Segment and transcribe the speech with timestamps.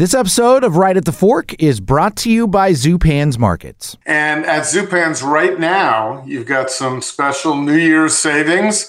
[0.00, 3.98] This episode of Right at the Fork is brought to you by Zupan's Markets.
[4.06, 8.88] And at Zupan's right now, you've got some special New Year's savings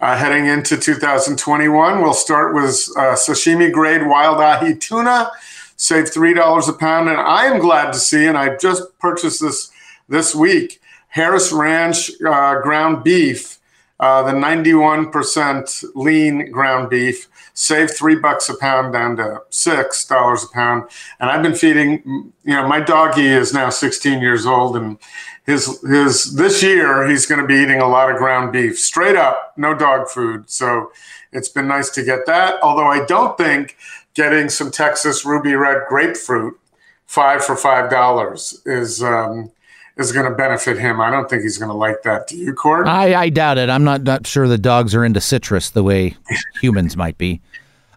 [0.00, 2.00] uh, heading into 2021.
[2.00, 5.32] We'll start with uh, sashimi grade wild ahi tuna,
[5.74, 7.08] save $3 a pound.
[7.08, 9.72] And I am glad to see, and I just purchased this
[10.08, 13.58] this week, Harris Ranch uh, ground beef,
[14.02, 20.42] uh, the 91% lean ground beef saved three bucks a pound down to six dollars
[20.42, 20.90] a pound.
[21.20, 24.98] And I've been feeding, you know, my doggy is now 16 years old, and
[25.46, 29.14] his his this year he's going to be eating a lot of ground beef, straight
[29.14, 30.50] up, no dog food.
[30.50, 30.90] So
[31.30, 32.60] it's been nice to get that.
[32.60, 33.76] Although I don't think
[34.14, 36.58] getting some Texas ruby red grapefruit,
[37.06, 39.00] five for five dollars, is.
[39.00, 39.52] Um,
[39.96, 41.00] is going to benefit him.
[41.00, 42.26] I don't think he's going to like that.
[42.28, 42.86] Do you, Cord?
[42.88, 43.68] I, I doubt it.
[43.68, 46.16] I'm not, not sure the dogs are into citrus the way
[46.60, 47.40] humans might be.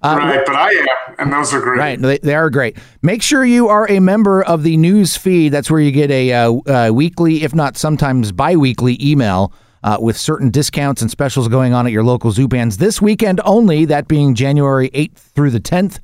[0.03, 1.79] Uh, right, but I am, and those are great.
[1.79, 2.77] Right, they, they, are great.
[3.01, 5.49] Make sure you are a member of the news feed.
[5.49, 9.51] That's where you get a uh, uh, weekly, if not sometimes bi-weekly email
[9.83, 13.85] uh, with certain discounts and specials going on at your local Zupans this weekend only,
[13.85, 15.99] that being January 8th through the 10th.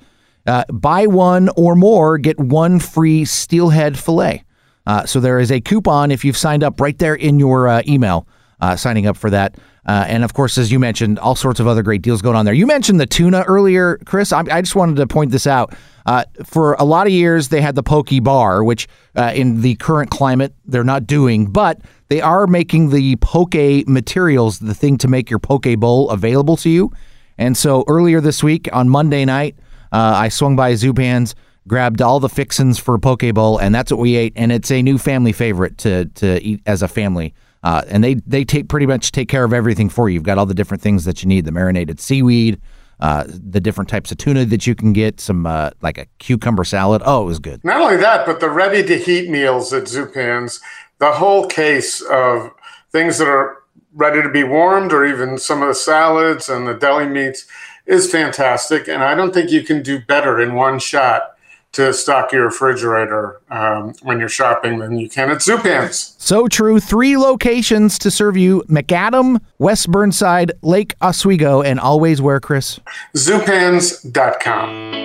[0.48, 4.44] Uh, buy one or more, get one free steelhead fillet.
[4.88, 7.82] Uh, so there is a coupon if you've signed up right there in your uh,
[7.88, 8.28] email,
[8.60, 9.56] uh, signing up for that.
[9.86, 12.46] Uh, and of course, as you mentioned, all sorts of other great deals going on
[12.46, 12.54] there.
[12.54, 14.32] You mentioned the tuna earlier, Chris.
[14.32, 15.74] I, I just wanted to point this out.
[16.06, 19.76] Uh, for a lot of years, they had the poke bar, which uh, in the
[19.76, 23.56] current climate they're not doing, but they are making the poke
[23.88, 26.92] materials the thing to make your poke bowl available to you.
[27.38, 29.56] And so earlier this week on Monday night,
[29.92, 31.36] I swung by Zupan's
[31.72, 34.34] grabbed all the fixins for poke bowl, and that's what we ate.
[34.36, 37.34] And it's a new family favorite to to eat as a family.
[37.64, 40.16] Uh, and they they take pretty much take care of everything for you.
[40.16, 42.60] You've got all the different things that you need: the marinated seaweed,
[43.00, 46.66] uh, the different types of tuna that you can get, some uh, like a cucumber
[46.66, 47.02] salad.
[47.06, 47.64] Oh, it was good.
[47.64, 50.60] Not only that, but the ready to heat meals at Zupan's,
[50.98, 52.52] the whole case of
[52.92, 53.64] things that are
[53.94, 57.46] ready to be warmed, or even some of the salads and the deli meats,
[57.86, 58.90] is fantastic.
[58.90, 61.31] And I don't think you can do better in one shot
[61.74, 66.16] to stock your refrigerator um, when you're shopping than you can at Zupan's.
[66.18, 66.80] So true.
[66.80, 72.80] Three locations to serve you Macadam, West Burnside, Lake Oswego, and always where, Chris?
[73.16, 75.01] Zupans.com.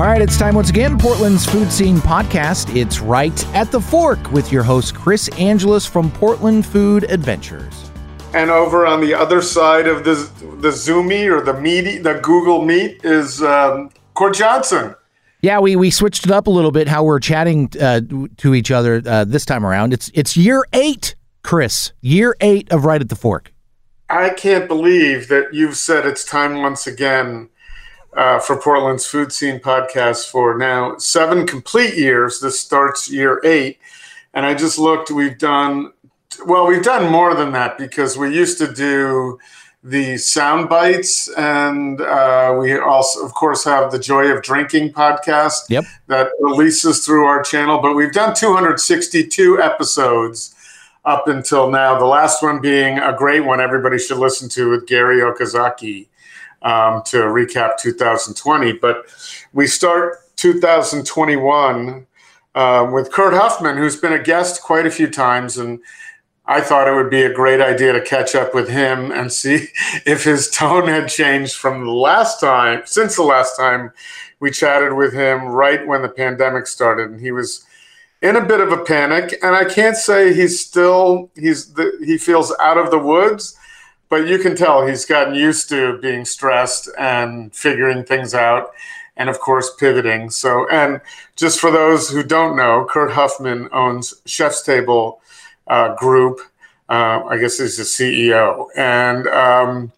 [0.00, 0.98] All right, it's time once again.
[0.98, 2.74] Portland's Food Scene Podcast.
[2.74, 7.90] It's right at the fork with your host, Chris Angelus from Portland Food Adventures.
[8.32, 10.14] And over on the other side of the
[10.62, 14.94] the Zoomy or the meaty, the Google Meet is um, Cord Johnson.
[15.42, 16.88] Yeah, we, we switched it up a little bit.
[16.88, 18.00] How we're chatting uh,
[18.38, 19.92] to each other uh, this time around.
[19.92, 21.92] It's it's year eight, Chris.
[22.00, 23.52] Year eight of Right at the Fork.
[24.08, 27.50] I can't believe that you've said it's time once again
[28.16, 32.40] uh, for Portland's Food Scene podcast for now seven complete years.
[32.40, 33.78] This starts year eight.
[34.34, 35.92] And I just looked, we've done,
[36.46, 39.38] well, we've done more than that because we used to do
[39.82, 45.60] the sound bites and uh, we also of course have the joy of drinking podcast
[45.70, 45.84] yep.
[46.06, 50.54] that releases through our channel but we've done 262 episodes
[51.06, 54.86] up until now the last one being a great one everybody should listen to with
[54.86, 56.08] gary okazaki
[56.62, 58.72] um, to recap 2020.
[58.74, 59.06] But
[59.52, 62.06] we start 2021
[62.54, 65.56] uh, with Kurt Huffman, who's been a guest quite a few times.
[65.56, 65.80] And
[66.46, 69.68] I thought it would be a great idea to catch up with him and see
[70.06, 73.92] if his tone had changed from the last time, since the last time
[74.40, 77.10] we chatted with him right when the pandemic started.
[77.10, 77.64] And he was
[78.22, 79.38] in a bit of a panic.
[79.42, 83.56] And I can't say he's still, he's the, he feels out of the woods
[84.10, 88.72] but you can tell he's gotten used to being stressed and figuring things out
[89.16, 90.28] and of course pivoting.
[90.30, 91.00] So and
[91.36, 95.18] just for those who don't know kurt huffman owns ChefStable
[95.70, 96.40] uh, group
[96.90, 99.92] uh, i guess he's the ceo and um,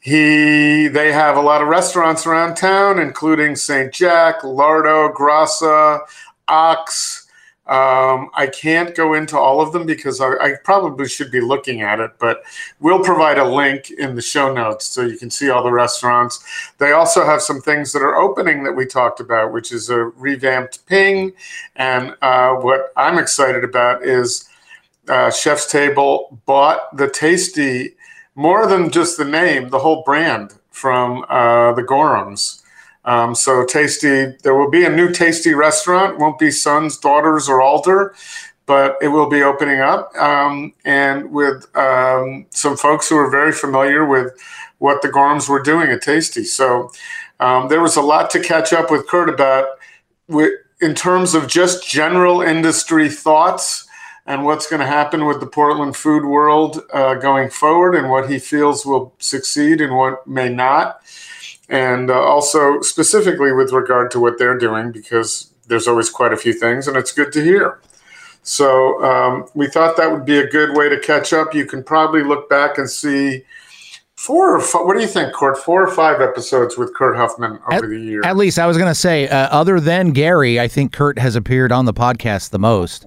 [0.00, 6.00] he they have a lot of restaurants around town including st jack lardo grassa
[6.46, 7.23] ox
[7.66, 11.80] um, I can't go into all of them because I, I, probably should be looking
[11.80, 12.42] at it, but
[12.78, 16.44] we'll provide a link in the show notes so you can see all the restaurants.
[16.76, 19.96] They also have some things that are opening that we talked about, which is a
[19.96, 21.32] revamped Ping.
[21.76, 24.46] And uh, what I'm excited about is
[25.08, 27.94] uh, ChefStable bought the Tasty
[28.34, 32.60] more than just the name, the whole brand from uh, the Gorhams.
[33.04, 36.18] Um, so tasty, there will be a new tasty restaurant.
[36.18, 38.14] Won't be sons, daughters, or Alder,
[38.66, 43.52] but it will be opening up um, and with um, some folks who are very
[43.52, 44.32] familiar with
[44.78, 46.44] what the Gorhams were doing at Tasty.
[46.44, 46.90] So
[47.40, 49.66] um, there was a lot to catch up with Kurt about
[50.80, 53.86] in terms of just general industry thoughts
[54.26, 58.30] and what's going to happen with the Portland food world uh, going forward and what
[58.30, 61.00] he feels will succeed and what may not.
[61.68, 66.36] And uh, also specifically with regard to what they're doing, because there's always quite a
[66.36, 67.80] few things and it's good to hear.
[68.42, 71.54] So um, we thought that would be a good way to catch up.
[71.54, 73.44] You can probably look back and see
[74.16, 75.56] four or five, what do you think, Cord?
[75.56, 78.24] Four or five episodes with Kurt Huffman over at, the years.
[78.26, 81.36] At least I was going to say, uh, other than Gary, I think Kurt has
[81.36, 83.06] appeared on the podcast the most.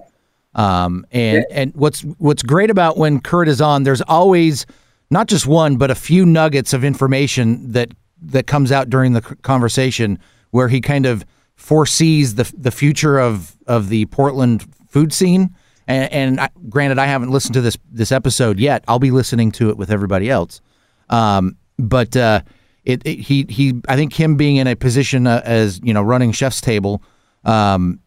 [0.54, 1.56] Um, and yeah.
[1.56, 4.66] and what's what's great about when Kurt is on, there's always
[5.10, 7.92] not just one, but a few nuggets of information that
[8.22, 10.18] that comes out during the conversation
[10.50, 11.24] where he kind of
[11.54, 15.54] foresees the the future of of the Portland food scene.
[15.86, 18.84] And, and I, granted, I haven't listened to this this episode yet.
[18.88, 20.60] I'll be listening to it with everybody else.
[21.08, 22.42] Um, but uh,
[22.84, 26.02] it, it, he he I think him being in a position uh, as you know
[26.02, 27.00] running ChefStable.
[27.44, 28.00] Um,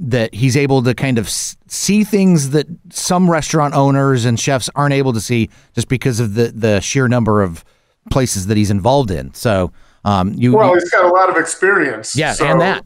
[0.00, 4.94] that he's able to kind of see things that some restaurant owners and chefs aren't
[4.94, 7.64] able to see just because of the the sheer number of
[8.10, 9.32] places that he's involved in.
[9.34, 9.72] So,
[10.04, 12.16] um, you well, he's got a lot of experience.
[12.16, 12.84] Yeah, so, and that.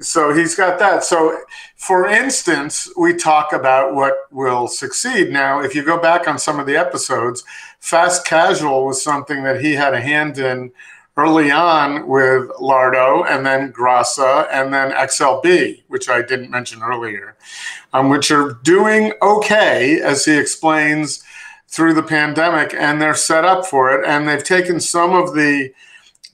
[0.00, 1.02] So he's got that.
[1.02, 1.40] So,
[1.76, 5.30] for instance, we talk about what will succeed.
[5.30, 7.42] Now, if you go back on some of the episodes,
[7.80, 10.70] fast casual was something that he had a hand in
[11.18, 17.36] early on with Lardo and then Grassa and then XLB, which I didn't mention earlier,
[17.92, 21.24] um, which are doing okay, as he explains,
[21.68, 22.74] through the pandemic.
[22.74, 24.06] And they're set up for it.
[24.06, 25.72] And they've taken some of the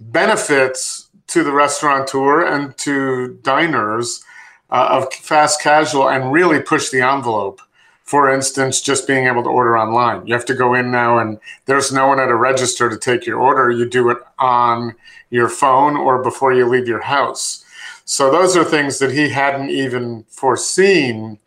[0.01, 4.25] benefits to the restaurateur and to diners
[4.71, 7.61] uh, of fast casual and really push the envelope
[8.05, 10.27] for instance, just being able to order online.
[10.27, 13.25] You have to go in now and there's no one at a register to take
[13.25, 13.71] your order.
[13.71, 14.95] You do it on
[15.31, 17.65] your phone or before you leave your house.
[18.05, 21.39] So those are things that he hadn't even foreseen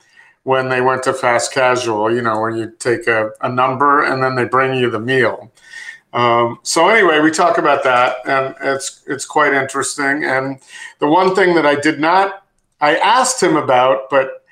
[0.48, 4.24] when they went to fast casual, you know, where you take a, a number and
[4.24, 5.52] then they bring you the meal.
[6.14, 10.24] Um, so anyway, we talk about that, and it's it's quite interesting.
[10.24, 10.60] And
[11.00, 12.46] the one thing that I did not,
[12.80, 14.46] I asked him about, but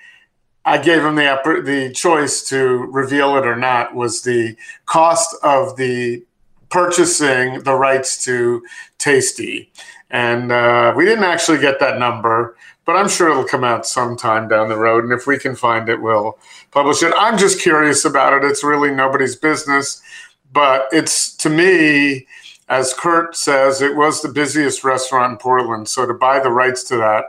[0.65, 2.59] I gave him the the choice to
[2.91, 6.25] reveal it or not was the cost of the
[6.69, 8.61] purchasing the rights to
[8.97, 9.71] Tasty,
[10.09, 14.47] and uh, we didn't actually get that number, but I'm sure it'll come out sometime
[14.47, 16.37] down the road, and if we can find it, we'll
[16.71, 17.13] publish it.
[17.17, 18.49] I'm just curious about it.
[18.49, 20.01] It's really nobody's business,
[20.53, 22.27] but it's to me.
[22.67, 25.87] As Kurt says, it was the busiest restaurant in Portland.
[25.87, 27.25] So to buy the rights to that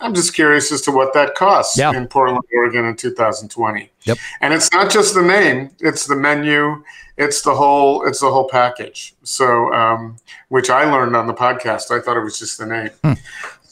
[0.00, 1.92] I'm just curious as to what that costs yeah.
[1.94, 3.90] in Portland, Oregon in 2020.
[4.04, 4.18] Yep.
[4.40, 6.82] And it's not just the name; it's the menu,
[7.18, 9.14] it's the whole, it's the whole package.
[9.22, 10.16] So, um,
[10.48, 11.90] which I learned on the podcast.
[11.90, 12.90] I thought it was just the name.
[13.04, 13.12] Hmm.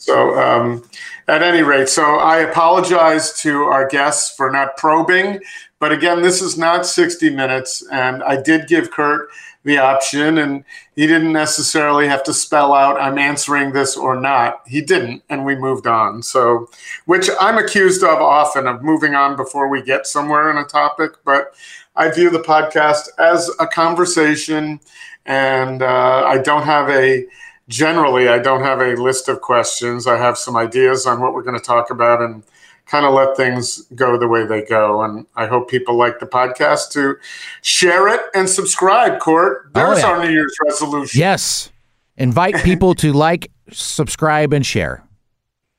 [0.08, 0.88] So, um,
[1.28, 5.40] at any rate, so I apologize to our guests for not probing.
[5.80, 9.28] But again, this is not 60 minutes, and I did give Kurt
[9.64, 10.64] the option and
[10.96, 15.44] he didn't necessarily have to spell out i'm answering this or not he didn't and
[15.44, 16.70] we moved on so
[17.06, 21.10] which i'm accused of often of moving on before we get somewhere in a topic
[21.24, 21.54] but
[21.96, 24.78] i view the podcast as a conversation
[25.26, 27.26] and uh, i don't have a
[27.68, 31.42] generally i don't have a list of questions i have some ideas on what we're
[31.42, 32.42] going to talk about and
[32.88, 35.02] kind of let things go the way they go.
[35.02, 37.16] And I hope people like the podcast to
[37.62, 39.70] share it and subscribe, Cord.
[39.74, 40.06] There's oh, yeah.
[40.06, 41.20] our New Year's resolution.
[41.20, 41.70] Yes.
[42.16, 45.04] Invite people to like, subscribe, and share.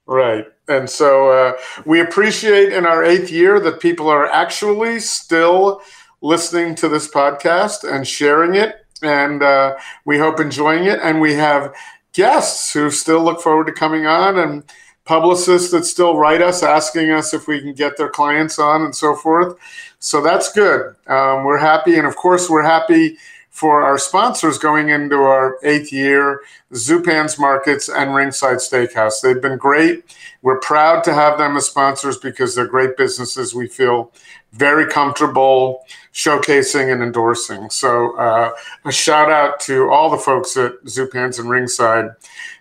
[0.05, 0.46] Right.
[0.67, 1.53] And so uh,
[1.86, 5.81] we appreciate in our eighth year that people are actually still
[6.22, 8.86] listening to this podcast and sharing it.
[9.01, 11.00] And uh, we hope enjoying it.
[11.01, 11.74] And we have
[12.13, 14.63] guests who still look forward to coming on and
[15.06, 18.96] publicists that still write us asking us if we can get their clients on and
[18.96, 19.58] so forth.
[20.00, 20.96] So that's good.
[21.08, 21.98] Um, we're happy.
[21.98, 23.18] And of course, we're happy
[23.60, 29.20] for our sponsors going into our eighth year Zupan's Markets and Ringside Steakhouse.
[29.22, 30.16] They've been great.
[30.42, 33.54] We're proud to have them as sponsors because they're great businesses.
[33.54, 34.13] We feel
[34.54, 37.70] very comfortable showcasing and endorsing.
[37.70, 38.51] So, uh,
[38.86, 42.12] a shout out to all the folks at Zupan's and Ringside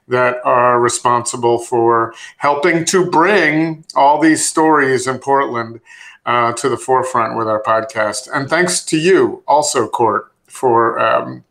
[0.09, 5.81] that are responsible for helping to bring all these stories in Portland
[6.26, 8.28] uh, to the forefront with our podcast.
[8.35, 10.25] And thanks to you also, Cord,
[10.58, 11.44] for um,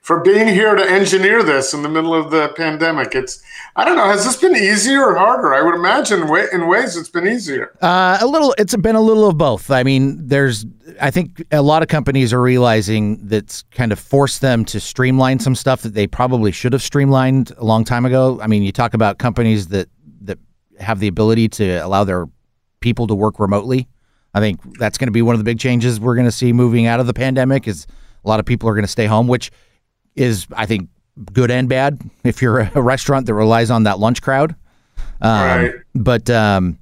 [0.00, 3.14] for being here to engineer this in the middle of the pandemic.
[3.14, 3.42] It's
[3.76, 4.04] I don't know.
[4.04, 5.54] Has this been easier or harder?
[5.54, 7.76] I would imagine in ways it's been easier.
[7.80, 8.54] Uh, a little.
[8.58, 9.70] It's been a little of both.
[9.70, 10.66] I mean, there's.
[11.00, 15.38] I think a lot of companies are realizing that's kind of forced them to streamline
[15.38, 18.38] some stuff that they probably should have streamlined a long time ago.
[18.42, 19.88] I mean, you talk about companies that
[20.22, 20.38] that
[20.78, 22.26] have the ability to allow their
[22.80, 23.88] people to work remotely.
[24.34, 26.52] I think that's going to be one of the big changes we're going to see
[26.52, 27.66] moving out of the pandemic.
[27.66, 27.86] Is
[28.24, 29.50] a lot of people are going to stay home, which
[30.16, 30.88] is, I think,
[31.32, 34.54] good and bad if you're a restaurant that relies on that lunch crowd.
[35.20, 35.74] Um, right.
[35.94, 36.78] But um,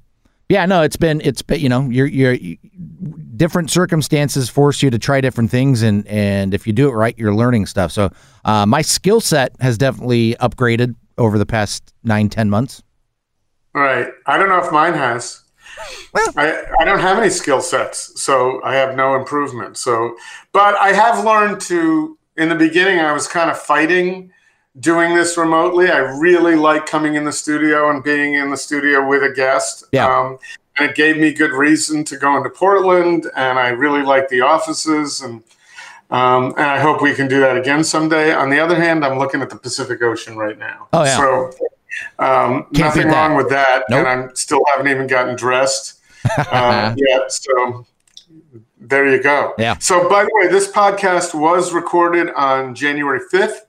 [0.49, 2.37] yeah, no, it's been it's been you know you're you're
[3.35, 7.17] different circumstances force you to try different things, and and if you do it right,
[7.17, 7.91] you're learning stuff.
[7.91, 8.11] So
[8.45, 12.83] uh, my skill set has definitely upgraded over the past nine ten months.
[13.73, 14.07] Right.
[14.27, 15.42] I don't know if mine has.
[16.13, 19.77] Well, I, I don't have any skill sets, so I have no improvement.
[19.77, 20.15] So,
[20.51, 24.31] but I have learned to in the beginning, I was kind of fighting
[24.79, 25.89] doing this remotely.
[25.89, 29.85] I really like coming in the studio and being in the studio with a guest.
[29.91, 30.07] Yeah.
[30.07, 30.39] Um,
[30.77, 34.41] and it gave me good reason to go into Portland, and I really like the
[34.41, 35.43] offices, and
[36.09, 38.33] um, and I hope we can do that again someday.
[38.33, 40.87] On the other hand, I'm looking at the Pacific Ocean right now.
[40.91, 41.17] Oh yeah.
[41.17, 41.51] So
[42.19, 43.99] um, nothing wrong with that, nope.
[43.99, 45.99] and I'm still haven't even gotten dressed
[46.51, 47.31] um, yet.
[47.31, 47.85] So
[48.79, 49.53] there you go.
[49.57, 49.77] Yeah.
[49.79, 53.61] So, by the way, this podcast was recorded on January 5th,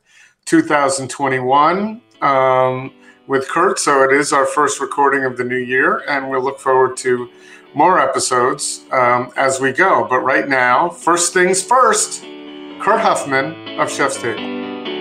[0.45, 2.93] 2021, um,
[3.27, 3.79] with Kurt.
[3.79, 7.31] So, it is our first recording of the new year, and we'll look forward to
[7.75, 10.07] more episodes um, as we go.
[10.09, 12.23] But right now, first things first,
[12.81, 14.94] Kurt Huffman of ChefStable.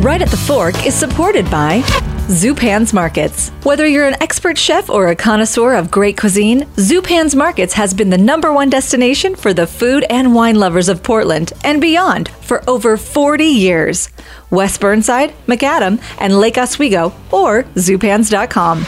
[0.00, 1.80] Right at the Fork is supported by
[2.28, 3.48] Zupan's Markets.
[3.64, 8.08] Whether you're an expert chef or a connoisseur of great cuisine, Zupan's Markets has been
[8.08, 12.62] the number one destination for the food and wine lovers of Portland and beyond for
[12.70, 14.08] over 40 years.
[14.50, 18.86] West Burnside, Macadam, and Lake Oswego, or zupans.com.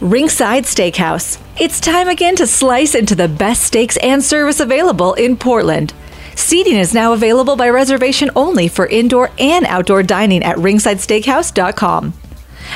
[0.00, 1.38] Ringside Steakhouse.
[1.60, 5.92] It's time again to slice into the best steaks and service available in Portland.
[6.40, 12.14] Seating is now available by reservation only for indoor and outdoor dining at ringsidesteakhouse.com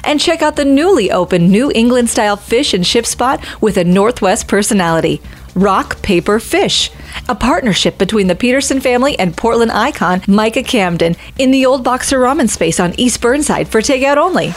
[0.05, 3.83] and check out the newly opened New England style fish and chip spot with a
[3.83, 5.21] Northwest personality.
[5.55, 6.91] Rock Paper Fish,
[7.29, 12.21] a partnership between the Peterson family and Portland icon Micah Camden in the old Boxer
[12.21, 14.53] Ramen space on East Burnside for takeout only.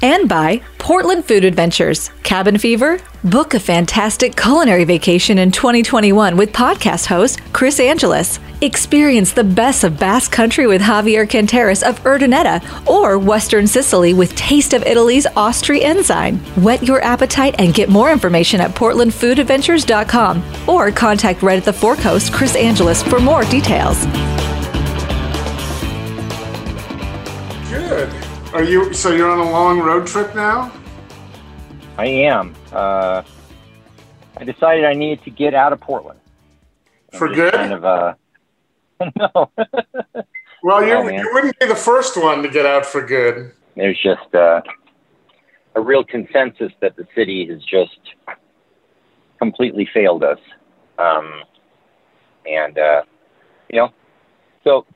[0.00, 6.52] And by Portland Food Adventures, Cabin Fever, book a fantastic culinary vacation in 2021 with
[6.52, 8.38] podcast host Chris Angelus.
[8.60, 14.34] Experience the best of Basque Country with Javier Canteras of Urdaneta or Western Sicily with
[14.36, 16.38] Taste of Italy's Austri Ensign.
[16.56, 21.98] Whet your appetite and get more information at portlandfoodadventures.com or contact right at the Fork
[21.98, 24.06] host Chris Angelus for more details.
[27.68, 28.27] Good.
[28.54, 30.72] Are you so you're on a long road trip now?
[31.98, 32.54] I am.
[32.72, 33.22] Uh,
[34.38, 36.18] I decided I needed to get out of Portland.
[37.12, 37.52] For good?
[37.52, 38.14] Kind of uh,
[39.18, 39.50] no.
[40.62, 43.52] well, you, oh, you wouldn't be the first one to get out for good.
[43.76, 44.62] There's just uh,
[45.74, 48.00] a real consensus that the city has just
[49.38, 50.40] completely failed us.
[50.98, 51.42] Um,
[52.46, 53.02] and, uh,
[53.70, 53.92] you know,
[54.64, 54.86] so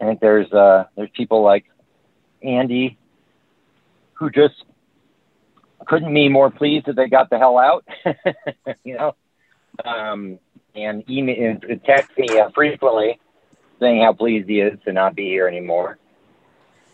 [0.00, 1.64] I think there's, uh, there's people like
[2.42, 2.98] Andy
[4.18, 4.64] who just
[5.86, 7.84] couldn't be more pleased that they got the hell out,
[8.84, 9.14] you know.
[9.84, 10.38] Um,
[10.74, 13.18] and email and text me uh, frequently
[13.80, 15.98] saying how pleased he is to not be here anymore.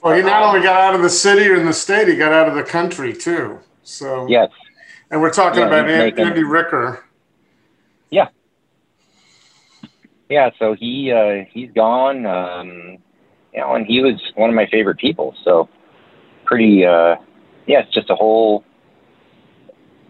[0.02, 2.32] Well, he not only got out of the city or in the state, he got
[2.32, 3.60] out of the country too.
[3.82, 4.50] So yes,
[5.10, 7.04] and we're talking yeah, about Andy, making, Andy Ricker.
[8.10, 8.28] Yeah,
[10.28, 10.50] yeah.
[10.58, 12.26] So he uh, he's gone.
[12.26, 12.98] Um,
[13.54, 15.34] you know, and he was one of my favorite people.
[15.44, 15.68] So
[16.44, 16.84] pretty.
[16.84, 17.16] Uh,
[17.66, 18.64] yeah, it's just a whole.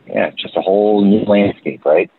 [0.07, 2.11] Yeah, just a whole new landscape, right?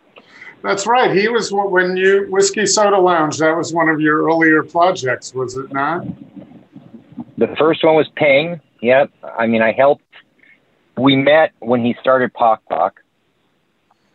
[0.62, 1.14] That's right.
[1.14, 3.38] He was when you Whiskey Soda Lounge.
[3.38, 6.04] That was one of your earlier projects, was it not?
[7.38, 8.60] The first one was Ping.
[8.80, 9.10] Yep.
[9.38, 10.02] I mean, I helped.
[10.96, 13.02] We met when he started Pok Pok,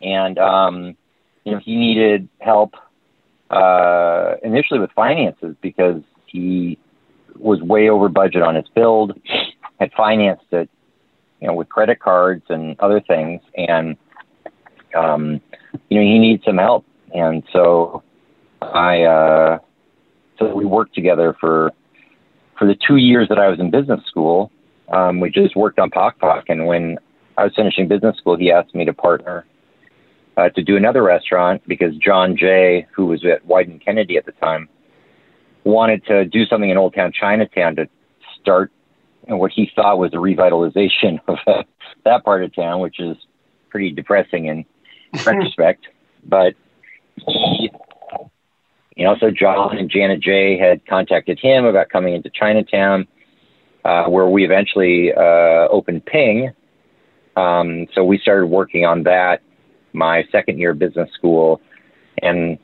[0.02, 0.96] and um,
[1.44, 2.74] you know he needed help
[3.50, 6.78] uh, initially with finances because he
[7.36, 9.18] was way over budget on his build,
[9.80, 10.68] had financed it,
[11.40, 13.96] you know, with credit cards and other things, and
[14.94, 15.40] um,
[15.88, 16.84] you know, he needs some help.
[17.14, 18.02] And so
[18.60, 19.58] I, uh,
[20.38, 21.72] so we worked together for,
[22.58, 24.50] for the two years that I was in business school.
[24.92, 26.44] Um, we just worked on Pok Pok.
[26.48, 26.98] And when
[27.36, 29.46] I was finishing business school, he asked me to partner
[30.36, 34.32] uh, to do another restaurant because John Jay, who was at Wieden Kennedy at the
[34.32, 34.68] time,
[35.64, 37.88] wanted to do something in Old Town Chinatown to
[38.40, 38.72] start
[39.26, 41.62] you know, what he thought was a revitalization of uh,
[42.04, 43.16] that part of town, which is
[43.70, 44.64] pretty depressing in
[45.26, 45.86] retrospect.
[46.24, 46.54] But
[47.16, 47.70] he,
[48.96, 53.06] you know, so John and Janet J had contacted him about coming into Chinatown,
[53.84, 56.52] uh, where we eventually uh, opened Ping.
[57.36, 59.40] Um, so we started working on that
[59.94, 61.60] my second year of business school,
[62.20, 62.58] and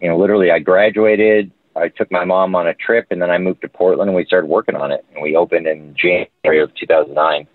[0.00, 1.50] you know, literally, I graduated.
[1.74, 4.24] I took my mom on a trip, and then I moved to Portland, and we
[4.24, 5.04] started working on it.
[5.14, 7.46] And we opened in January of 2009.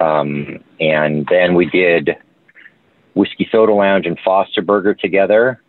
[0.00, 2.16] Um, and then we did
[3.14, 5.60] Whiskey Soda Lounge and Foster Burger together.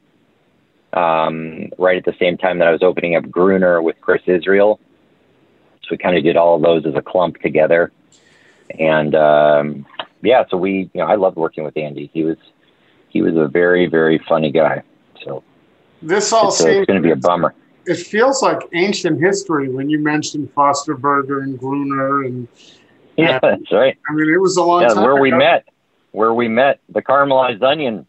[0.93, 4.79] Um, right at the same time that I was opening up Gruner with Chris Israel.
[5.83, 7.91] So we kind of did all of those as a clump together.
[8.79, 9.85] And um,
[10.23, 12.09] yeah, so we, you know, I loved working with Andy.
[12.13, 12.38] He was
[13.09, 14.83] he was a very very funny guy.
[15.23, 15.43] So
[16.01, 17.53] this all it's, uh, seems it's going to be a bummer.
[17.85, 22.47] It feels like ancient history when you mentioned Foster Burger and Gruner and
[23.17, 23.97] yeah, that's right.
[24.09, 25.67] I mean, it was a long yeah, time where we met,
[26.11, 28.05] where we met, the caramelized onions.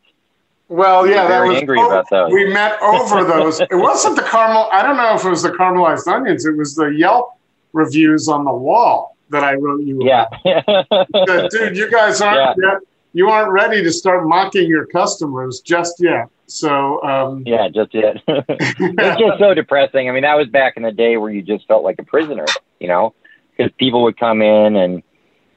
[0.69, 2.33] Well, yeah, that was angry oh, about those.
[2.33, 3.59] We met over those.
[3.61, 4.69] it wasn't the caramel.
[4.73, 6.47] I don't know if it was the caramelized onions.
[6.47, 7.33] It was the Yelp
[7.73, 9.99] reviews on the wall that I wrote you.
[10.05, 12.73] Yeah, That, dude, you guys aren't Yeah.
[12.73, 12.83] yet.
[13.13, 16.29] You aren't ready to start mocking your customers just yet.
[16.47, 18.17] So, um, yeah, just yet.
[18.29, 20.09] it's just so depressing.
[20.09, 22.47] I mean, that was back in the day where you just felt like a prisoner,
[22.79, 23.15] you know,
[23.57, 25.03] because people would come in and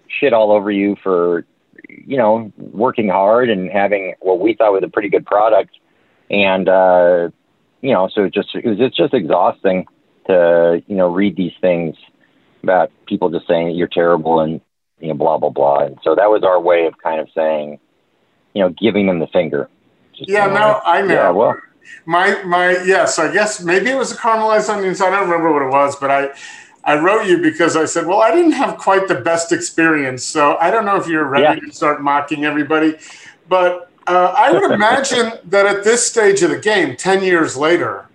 [0.08, 1.46] shit all over you for,
[1.90, 5.72] you know, working hard and having what we thought was a pretty good product,
[6.30, 7.30] and uh,
[7.82, 9.86] you know, so it just it was just, just exhausting
[10.28, 11.96] to you know read these things
[12.64, 14.62] about people just saying you're terrible and
[15.04, 17.78] you know blah blah blah, and so that was our way of kind of saying,
[18.54, 19.70] you know, giving them the finger.
[20.16, 21.14] Just, yeah, no, I know.
[21.14, 21.58] Yeah, well,
[22.06, 25.02] my my yes, I guess maybe it was a caramelized onions.
[25.02, 26.30] I don't remember what it was, but I
[26.86, 30.56] I wrote you because I said, well, I didn't have quite the best experience, so
[30.58, 31.68] I don't know if you're ready Yeah.
[31.68, 32.96] to start mocking everybody.
[33.50, 38.08] But uh, I would imagine that at this stage of the game, ten years later,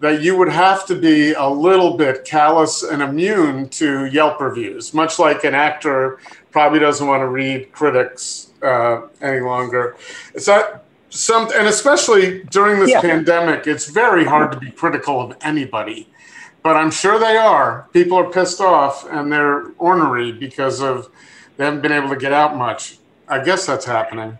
[0.00, 4.92] that you would have to be a little bit callous and immune to Yelp reviews,
[4.92, 6.18] much like an actor
[6.50, 9.96] probably doesn't want to read critics uh, any longer.
[10.34, 13.00] Is that some, and especially during this Yeah.
[13.00, 16.08] pandemic, it's very hard to be critical of anybody.
[16.62, 17.86] But I'm sure they are.
[17.92, 21.08] People are pissed off and they're ornery because of
[21.56, 22.98] they haven't been able to get out much.
[23.28, 24.38] I guess that's happening.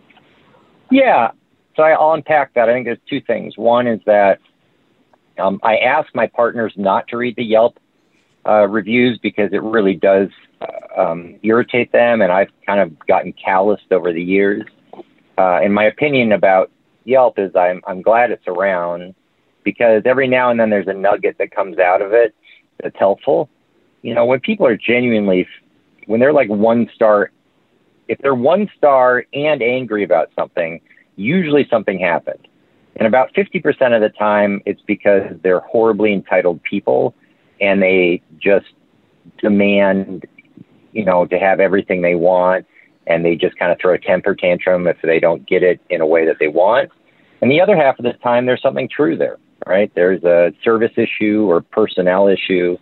[0.91, 1.31] Yeah.
[1.77, 2.69] So I'll unpack that.
[2.69, 3.57] I think there's two things.
[3.59, 4.39] One is that
[5.39, 7.79] um, I ask my partners not to read the Yelp
[8.47, 10.29] uh, reviews because it really does
[10.61, 14.65] uh, um, irritate them, and I've kind of gotten calloused over the years.
[15.37, 16.71] Uh, and my opinion about
[17.05, 19.15] Yelp is I'm I'm glad it's around
[19.65, 22.35] because every now and then there's a nugget that comes out of it
[22.83, 23.49] that's helpful.
[24.03, 25.49] You know, when people are genuinely,
[26.07, 27.31] when they're like one star,
[28.09, 30.81] if they're one star and angry about something,
[31.17, 32.47] usually something happened.
[32.97, 37.15] And about 50% of the time, it's because they're horribly entitled people
[37.61, 38.67] and they just
[39.39, 40.27] demand,
[40.93, 42.67] you know, to have everything they want.
[43.07, 46.01] And they just kind of throw a temper tantrum if they don't get it in
[46.01, 46.91] a way that they want.
[47.43, 49.93] And the other half of the time, there's something true there, right?
[49.95, 52.79] There's a service issue or personnel issue.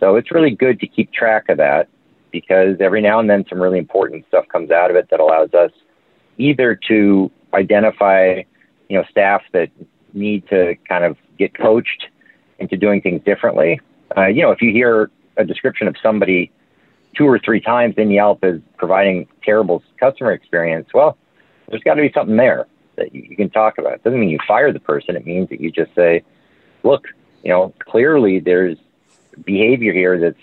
[0.00, 1.88] So it's really good to keep track of that
[2.30, 5.52] because every now and then some really important stuff comes out of it that allows
[5.52, 5.72] us
[6.38, 8.42] either to identify
[8.88, 9.70] you know staff that
[10.12, 12.06] need to kind of get coached
[12.58, 13.80] into doing things differently.
[14.16, 16.50] Uh, you know, if you hear a description of somebody
[17.16, 21.16] two or three times in Yelp as providing terrible customer experience, well,
[21.68, 23.94] there's got to be something there that you, can talk about.
[23.94, 25.16] It doesn't mean you fire the person.
[25.16, 26.22] It means that you just say,
[26.82, 27.06] look,
[27.42, 28.76] you know, clearly there's
[29.44, 30.40] behavior here that's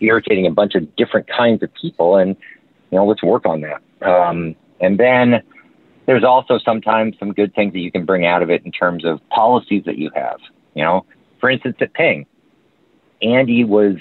[0.00, 2.36] irritating a bunch of different kinds of people, and
[2.90, 3.82] you know, let's work on that.
[4.06, 5.42] Um, and then
[6.06, 9.04] there's also sometimes some good things that you can bring out of it in terms
[9.04, 10.38] of policies that you have.
[10.74, 11.06] You know,
[11.40, 12.26] for instance, at Ping,
[13.22, 13.96] Andy was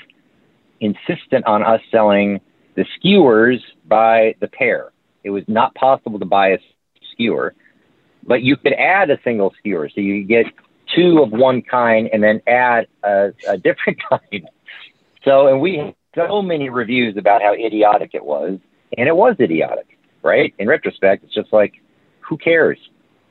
[0.79, 2.41] insistent on us selling
[2.75, 4.91] the skewers by the pair.
[5.23, 6.57] It was not possible to buy a
[7.11, 7.53] skewer,
[8.25, 9.89] but you could add a single skewer.
[9.93, 10.45] So you get
[10.95, 14.49] two of one kind and then add a, a different kind.
[15.23, 18.59] So, and we had so many reviews about how idiotic it was,
[18.97, 20.53] and it was idiotic, right?
[20.59, 21.81] In retrospect, it's just like,
[22.27, 22.77] who cares?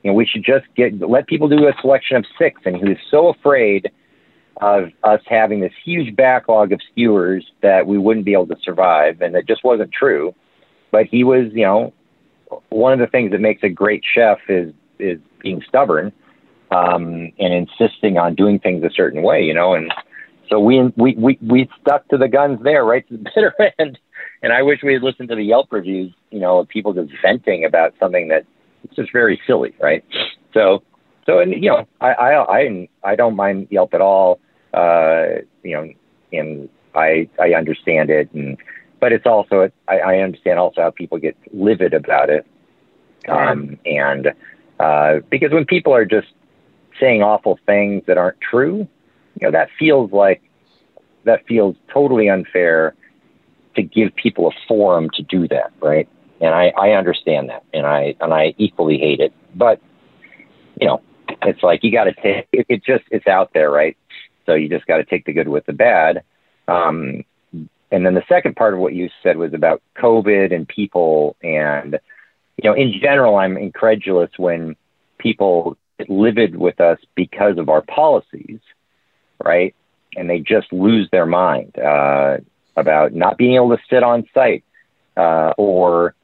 [0.03, 2.61] You know, we should just get let people do a selection of six.
[2.65, 3.91] And he was so afraid
[4.61, 9.21] of us having this huge backlog of skewers that we wouldn't be able to survive,
[9.21, 10.35] and it just wasn't true.
[10.91, 11.93] But he was, you know,
[12.69, 16.11] one of the things that makes a great chef is is being stubborn.
[16.71, 19.93] um, and insisting on doing things a certain way, you know, and
[20.49, 23.99] so we we we we stuck to the guns there, right to the bitter end.
[24.41, 27.11] And I wish we had listened to the Yelp reviews, you know, of people just
[27.21, 28.45] venting about something that
[28.93, 30.03] it's just very silly, right?
[30.53, 30.83] So,
[31.25, 34.39] so and you know, I I I, I don't mind Yelp at all,
[34.73, 35.89] uh, you know,
[36.31, 38.57] and I I understand it, and
[38.99, 42.45] but it's also I, I understand also how people get livid about it,
[43.27, 44.33] um, and
[44.79, 46.27] uh, because when people are just
[46.99, 48.87] saying awful things that aren't true,
[49.39, 50.41] you know, that feels like
[51.23, 52.93] that feels totally unfair
[53.75, 56.07] to give people a forum to do that, right?
[56.43, 59.31] And I, I understand that, and I and I equally hate it.
[59.55, 59.79] But
[60.79, 61.01] you know,
[61.41, 62.83] it's like you got to take it, it.
[62.83, 63.95] Just it's out there, right?
[64.45, 66.23] So you just got to take the good with the bad.
[66.67, 67.23] Um,
[67.91, 71.97] and then the second part of what you said was about COVID and people, and
[72.61, 74.75] you know, in general, I'm incredulous when
[75.19, 78.59] people get livid with us because of our policies,
[79.41, 79.73] right?
[80.17, 82.39] And they just lose their mind uh,
[82.75, 84.65] about not being able to sit on site
[85.15, 86.15] uh, or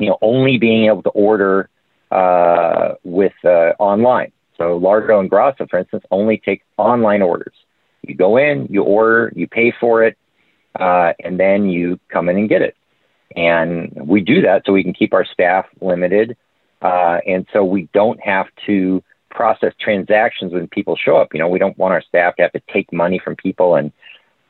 [0.00, 1.68] you know only being able to order
[2.10, 4.32] uh, with uh, online.
[4.56, 7.54] So Lardo and Grassa, for instance, only take online orders.
[8.02, 10.18] You go in, you order, you pay for it,
[10.78, 12.76] uh, and then you come in and get it.
[13.36, 16.36] And we do that so we can keep our staff limited,
[16.82, 21.32] uh, and so we don't have to process transactions when people show up.
[21.32, 23.92] You know, we don't want our staff to have to take money from people and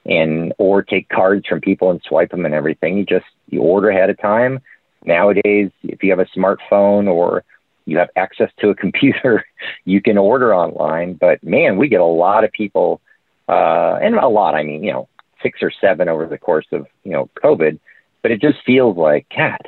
[0.07, 2.97] and or take cards from people and swipe them and everything.
[2.97, 4.61] You just you order ahead of time.
[5.05, 7.45] Nowadays, if you have a smartphone or
[7.87, 9.45] you have access to a computer,
[9.85, 11.15] you can order online.
[11.15, 13.01] But man, we get a lot of people,
[13.49, 14.55] uh, and a lot.
[14.55, 15.09] I mean, you know,
[15.43, 17.79] six or seven over the course of you know COVID.
[18.23, 19.59] But it just feels like, God,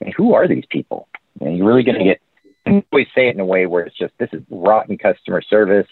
[0.00, 1.08] I mean, who are these people?
[1.40, 2.20] And you're really going to get.
[2.66, 5.86] I always say it in a way where it's just this is rotten customer service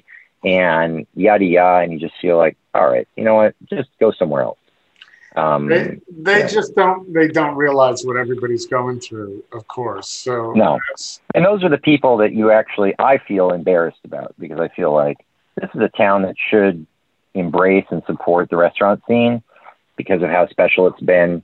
[0.44, 4.12] and yada yada, and you just feel like, all right, you know what, just go
[4.12, 4.58] somewhere else.
[5.36, 6.46] Um, they they yeah.
[6.46, 10.08] just don't they don't realize what everybody's going through, of course.
[10.08, 10.78] So no,
[11.34, 14.94] and those are the people that you actually I feel embarrassed about because I feel
[14.94, 15.18] like
[15.60, 16.86] this is a town that should
[17.34, 19.42] embrace and support the restaurant scene
[19.96, 21.42] because of how special it's been.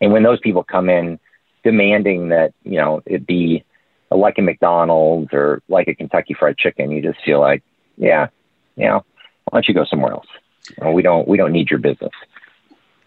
[0.00, 1.20] And when those people come in
[1.62, 3.62] demanding that you know it be
[4.10, 7.62] like a McDonald's or like a Kentucky Fried Chicken, you just feel like
[7.96, 8.28] yeah,
[8.74, 9.04] you know,
[9.44, 10.26] why don't you go somewhere else?
[10.92, 12.12] We don't we don't need your business.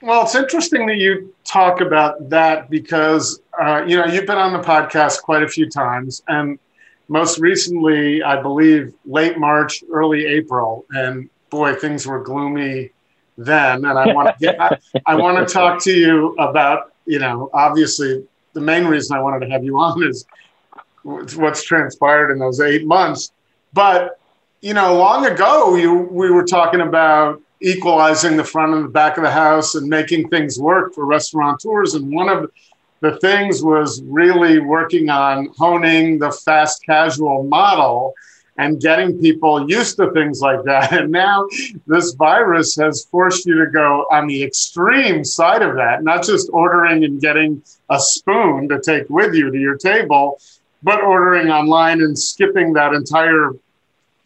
[0.06, 4.54] Well, it's interesting that you talk about that because uh, you know you've been on
[4.54, 6.60] the podcast quite a few times, and
[7.08, 12.92] most recently, I believe, late March, early April, and boy, things were gloomy
[13.36, 13.84] then.
[13.84, 17.50] And I want to get, I, I want to talk to you about you know
[17.52, 20.24] obviously the main reason I wanted to have you on is
[21.02, 23.32] what's transpired in those eight months,
[23.74, 24.20] but
[24.62, 29.18] you know, long ago, you, we were talking about equalizing the front and the back
[29.18, 31.94] of the house and making things work for restaurateurs.
[31.94, 32.52] And one of
[33.02, 38.14] the things was really working on honing the fast casual model
[38.58, 40.94] and getting people used to things like that.
[41.00, 41.48] And now
[41.88, 46.50] this virus has forced you to go on the extreme side of that, not just
[46.54, 50.40] ordering and getting a spoon to take with you to your table,
[50.84, 53.52] but ordering online and skipping that entire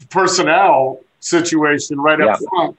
[0.09, 2.27] personnel situation right yeah.
[2.27, 2.77] up front.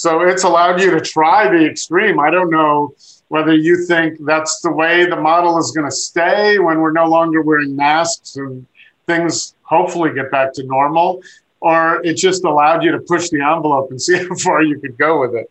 [0.00, 2.18] So it's allowed you to try the extreme.
[2.18, 2.94] I don't know
[3.28, 7.04] whether you think that's the way the model is going to stay when we're no
[7.04, 8.66] longer wearing masks and
[9.06, 11.20] things hopefully get back to normal,
[11.60, 14.96] or it just allowed you to push the envelope and see how far you could
[14.96, 15.50] go with it.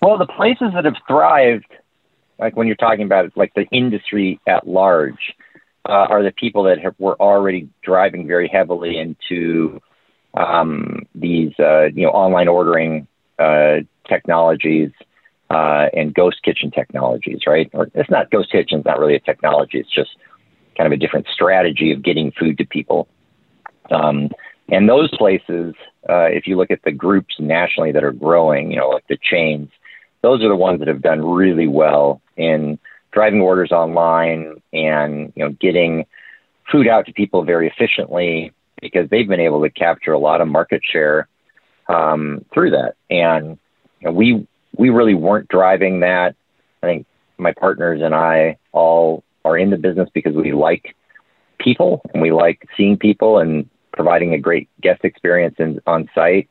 [0.00, 1.70] Well, the places that have thrived,
[2.38, 5.34] like when you're talking about it, like the industry at large,
[5.86, 9.82] uh, are the people that have, were already driving very heavily into
[10.36, 13.06] um, these uh, you know online ordering
[13.38, 13.76] uh,
[14.08, 14.90] technologies
[15.50, 17.70] uh, and ghost kitchen technologies, right?
[17.72, 19.78] Or it's not ghost kitchen; it's not really a technology.
[19.78, 20.10] It's just
[20.76, 23.08] kind of a different strategy of getting food to people.
[23.90, 24.30] Um,
[24.68, 25.74] and those places,
[26.08, 29.16] uh, if you look at the groups nationally that are growing, you know, like the
[29.16, 29.70] chains,
[30.22, 32.78] those are the ones that have done really well in
[33.12, 36.04] driving orders online and you know getting
[36.70, 40.48] food out to people very efficiently because they've been able to capture a lot of
[40.48, 41.28] market share
[41.88, 42.94] um, through that.
[43.10, 43.58] And
[44.00, 46.34] you know, we we really weren't driving that.
[46.82, 47.06] I think
[47.38, 50.94] my partners and I all are in the business because we like
[51.58, 56.50] people and we like seeing people and providing a great guest experience in, on site.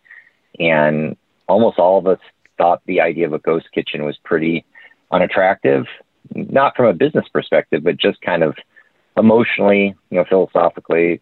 [0.60, 1.16] And
[1.48, 2.20] almost all of us
[2.58, 4.66] thought the idea of a ghost kitchen was pretty
[5.12, 5.86] unattractive
[6.34, 8.56] not from a business perspective, but just kind of
[9.18, 11.22] emotionally, you know, philosophically,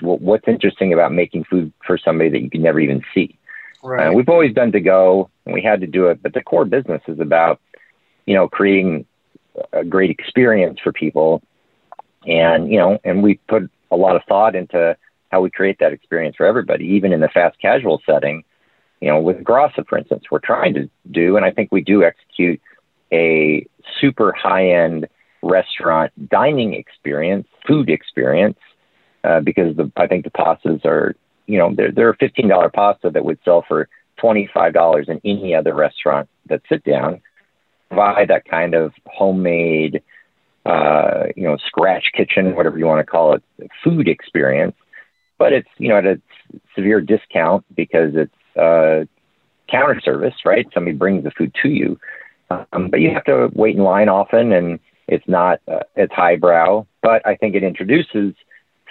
[0.00, 3.38] What's interesting about making food for somebody that you can never even see?
[3.82, 4.08] Right.
[4.08, 6.64] Uh, we've always done to go, and we had to do it, but the core
[6.64, 7.60] business is about,
[8.24, 9.04] you know, creating
[9.72, 11.42] a great experience for people,
[12.26, 14.96] and you know, and we put a lot of thought into
[15.30, 18.42] how we create that experience for everybody, even in the fast casual setting.
[19.00, 22.02] You know, with Grassa, for instance, we're trying to do, and I think we do
[22.02, 22.60] execute
[23.12, 23.66] a
[24.00, 25.08] super high end
[25.42, 28.58] restaurant dining experience, food experience,
[29.24, 31.14] uh, because the, I think the pastas are,
[31.46, 33.88] you know, they're, they're a $15 pasta that would sell for
[34.22, 37.20] $25 in any other restaurant that sit down.
[37.88, 40.02] Provide that kind of homemade,
[40.66, 43.42] uh, you know, scratch kitchen, whatever you want to call it,
[43.82, 44.76] food experience.
[45.38, 46.20] But it's, you know, at a
[46.74, 49.04] severe discount because it's uh,
[49.70, 50.66] counter service, right?
[50.72, 51.98] Somebody brings the food to you.
[52.50, 56.86] Um, but you have to wait in line often and it's not uh, as highbrow,
[57.02, 58.34] but I think it introduces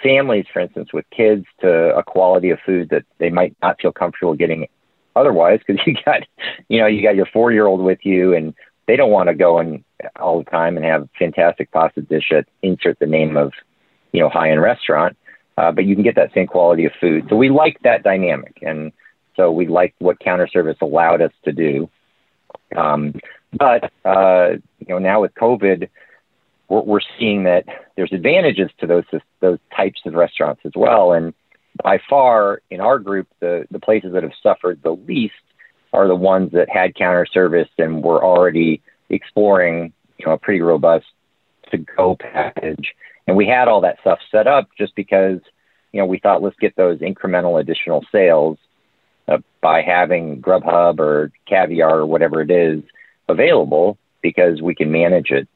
[0.04, 3.90] families, for instance, with kids to a quality of food that they might not feel
[3.90, 4.68] comfortable getting
[5.16, 6.22] otherwise because you got,
[6.68, 8.54] you know, you got your four year old with you and
[8.86, 9.82] they don't want to go and
[10.20, 13.52] all the time and have fantastic pasta dish at insert the name of,
[14.12, 15.16] you know, high end restaurant.
[15.56, 17.26] Uh, but you can get that same quality of food.
[17.30, 18.58] So we like that dynamic.
[18.60, 18.92] And
[19.36, 21.88] so we like what counter service allowed us to do.
[22.76, 23.14] Um,
[23.52, 25.88] but, uh, you know, now with COVID,
[26.68, 27.64] we're, we're seeing that
[27.96, 29.04] there's advantages to those
[29.40, 31.12] those types of restaurants as well.
[31.12, 31.34] And
[31.82, 35.34] by far, in our group, the the places that have suffered the least
[35.92, 40.60] are the ones that had counter service and were already exploring, you know, a pretty
[40.60, 41.06] robust
[41.70, 42.92] to go package.
[43.26, 45.40] And we had all that stuff set up just because,
[45.92, 48.58] you know, we thought let's get those incremental additional sales
[49.28, 52.82] uh, by having Grubhub or Caviar or whatever it is
[53.28, 55.48] available because we can manage it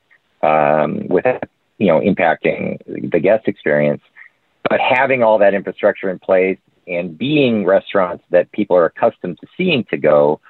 [0.43, 1.45] um, without
[1.79, 4.03] you know impacting the guest experience.
[4.69, 9.47] But having all that infrastructure in place and being restaurants that people are accustomed to
[9.57, 10.41] seeing to go,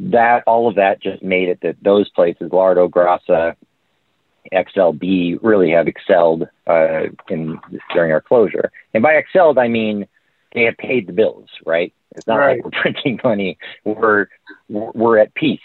[0.00, 3.54] that all of that just made it that those places, Lardo, Grassa,
[4.52, 7.58] XLB, really have excelled uh, in
[7.92, 8.70] during our closure.
[8.92, 10.06] And by excelled, I mean
[10.54, 11.92] they have paid the bills, right?
[12.16, 12.56] It's not right.
[12.56, 13.58] like we're printing money.
[13.84, 14.26] We're
[14.68, 15.60] we're at peace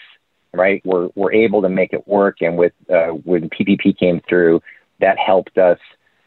[0.52, 0.82] right?
[0.84, 4.62] We're we're able to make it work, and with uh, when PPP came through,
[5.00, 5.78] that helped us,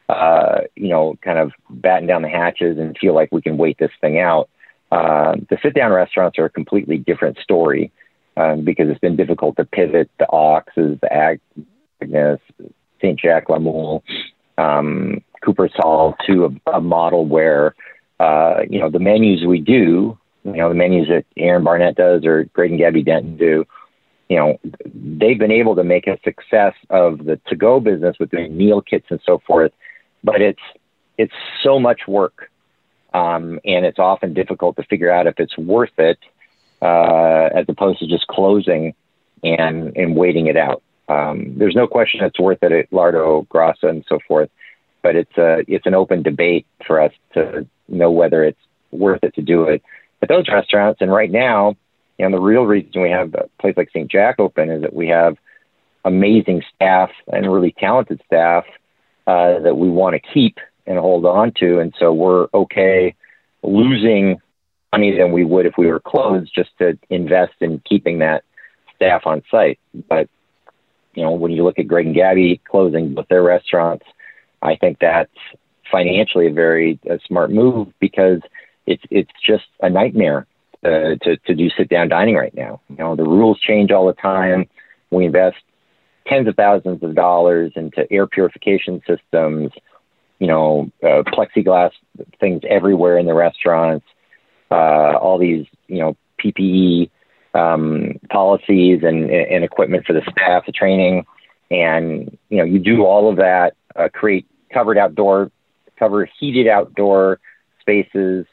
[0.10, 3.78] uh, you know, kind of batten down the hatches and feel like we can wait
[3.78, 4.50] this thing out.
[4.92, 7.92] Uh, the sit down restaurants are a completely different story
[8.38, 12.40] um, because it's been difficult to pivot the Oxes, the Agnes,
[13.02, 13.20] St.
[13.20, 14.04] Jack La Moule,
[14.58, 17.76] um, Cooper's Hall to a, a model where,
[18.20, 22.26] uh, you know, the menus we do, you know, the menus that Aaron Barnett does
[22.26, 23.66] or Greg and Gabby Denton do,
[24.30, 28.32] you know, they've been able to make a success of the to go business with
[28.32, 29.72] doing meal kits and so forth,
[30.24, 30.62] but it's
[31.18, 31.34] it's
[31.64, 32.50] so much work,
[33.14, 36.18] um, and it's often difficult to figure out if it's worth it,
[36.82, 38.94] uh, as opposed to just closing
[39.44, 40.82] and and waiting it out.
[41.10, 44.50] Um, there's no question it's worth it at Lardo, Grassa, and so forth,
[45.02, 48.60] but it's a it's an open debate for us to know whether it's
[48.92, 49.84] worth it to do it
[50.22, 51.02] at those restaurants.
[51.02, 51.76] And right now,
[52.19, 54.10] and the real reason we have a place like St.
[54.10, 55.38] Jack open is that we have
[56.06, 58.65] amazing staff and really talented staff
[59.26, 61.80] uh, that we want to keep and hold on to.
[61.80, 63.15] And so we're okay
[63.62, 64.41] losing
[64.91, 68.43] money than we would if we were closed just to invest in keeping that
[68.95, 69.80] staff on site.
[70.08, 70.30] But,
[71.15, 74.06] you know, when you look at Greg and Gabby closing with their restaurants,
[74.62, 75.32] I think that's
[75.91, 78.41] financially a very a smart move because
[78.86, 80.47] it's it's just a nightmare
[80.84, 82.82] uh, to, to do sit down dining right now.
[82.89, 84.67] You know, the rules change all the time.
[85.12, 85.58] We invest
[86.28, 89.72] tens of thousands of dollars into air purification systems,
[90.39, 91.91] you know, uh, plexiglass
[92.39, 94.06] things everywhere in the restaurants,
[94.72, 97.10] uh, all these, you know, PPE
[97.54, 101.26] um, policies and, and equipment for the staff, the training.
[101.69, 105.52] And, you know, you do all of that, uh, create covered outdoor,
[105.98, 107.39] cover heated outdoor
[107.80, 108.46] spaces,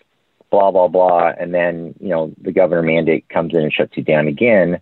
[0.51, 4.03] blah blah blah, and then you know the governor mandate comes in and shuts you
[4.03, 4.81] down again,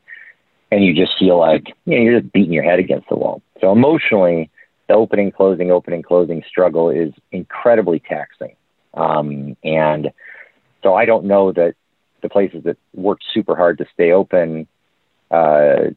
[0.70, 3.42] and you just feel like you know you're just beating your head against the wall.
[3.60, 4.50] So emotionally,
[4.88, 8.56] the opening closing opening closing struggle is incredibly taxing,
[8.94, 10.10] um, and
[10.82, 11.74] so I don't know that
[12.22, 14.66] the places that work super hard to stay open,
[15.30, 15.90] uh,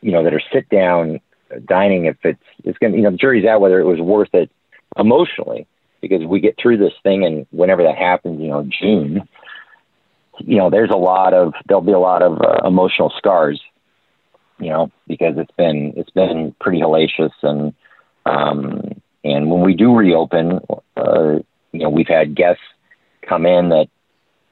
[0.00, 1.20] you know, that are sit down
[1.64, 4.32] dining, if it's it's going to you know the jury's out whether it was worth
[4.34, 4.50] it
[4.96, 5.66] emotionally
[6.00, 9.28] because we get through this thing and whenever that happens, you know, June,
[10.38, 13.60] you know, there's a lot of there'll be a lot of uh, emotional scars,
[14.58, 17.74] you know, because it's been it's been pretty hellacious and
[18.26, 20.60] um and when we do reopen,
[20.96, 21.38] uh,
[21.72, 22.62] you know, we've had guests
[23.22, 23.88] come in that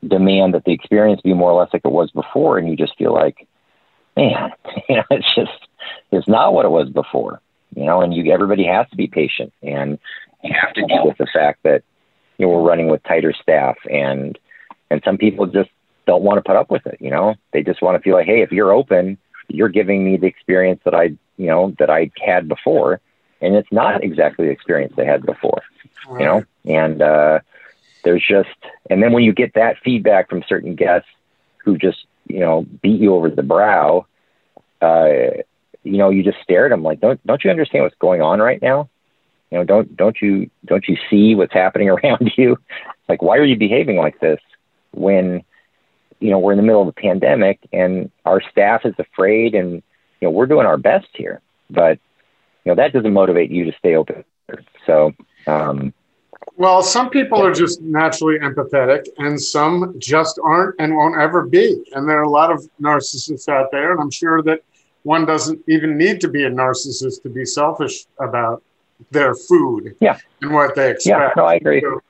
[0.06, 2.96] demand that the experience be more or less like it was before, and you just
[2.96, 3.46] feel like,
[4.16, 4.52] man,
[4.88, 5.68] you know, it's just
[6.12, 7.40] it's not what it was before,
[7.74, 8.00] you know.
[8.00, 9.98] And you everybody has to be patient, and
[10.42, 11.82] you have to deal with the fact that
[12.36, 14.38] you know we're running with tighter staff, and
[14.90, 15.70] and some people just
[16.06, 16.98] don't want to put up with it.
[17.00, 20.16] You know, they just want to feel like, hey, if you're open, you're giving me
[20.16, 23.00] the experience that I, you know, that I had before,
[23.40, 25.62] and it's not exactly the experience they had before.
[26.08, 26.20] Right.
[26.20, 27.40] You know, and uh,
[28.04, 28.48] there's just,
[28.88, 31.08] and then when you get that feedback from certain guests
[31.58, 34.06] who just, you know, beat you over the brow,
[34.80, 35.42] uh,
[35.84, 38.40] you know, you just stare at them like, don't, don't you understand what's going on
[38.40, 38.88] right now?
[39.50, 42.58] You know, don't, don't you, don't you see what's happening around you?
[43.08, 44.40] Like, why are you behaving like this
[44.92, 45.42] when,
[46.20, 49.82] you know, we're in the middle of a pandemic and our staff is afraid and,
[50.20, 51.98] you know, we're doing our best here, but,
[52.64, 54.24] you know, that doesn't motivate you to stay open.
[54.84, 55.12] So,
[55.46, 55.94] um,
[56.56, 61.84] well, some people are just naturally empathetic, and some just aren't and won't ever be.
[61.92, 64.62] And there are a lot of narcissists out there, and I'm sure that
[65.08, 68.62] one doesn't even need to be a narcissist to be selfish about
[69.10, 70.18] their food yeah.
[70.42, 71.06] and what they expect.
[71.06, 71.80] Yeah, no, I agree.
[71.80, 72.00] So,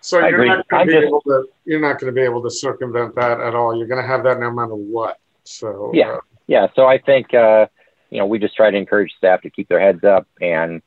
[0.00, 0.48] so I you're agree.
[0.48, 3.16] not going to be just- able to you're not going to be able to circumvent
[3.16, 3.76] that at all.
[3.76, 5.18] You're going to have that no matter what.
[5.42, 6.12] So Yeah.
[6.12, 7.66] uh, yeah, so I think uh,
[8.10, 10.80] you know we just try to encourage staff to keep their heads up and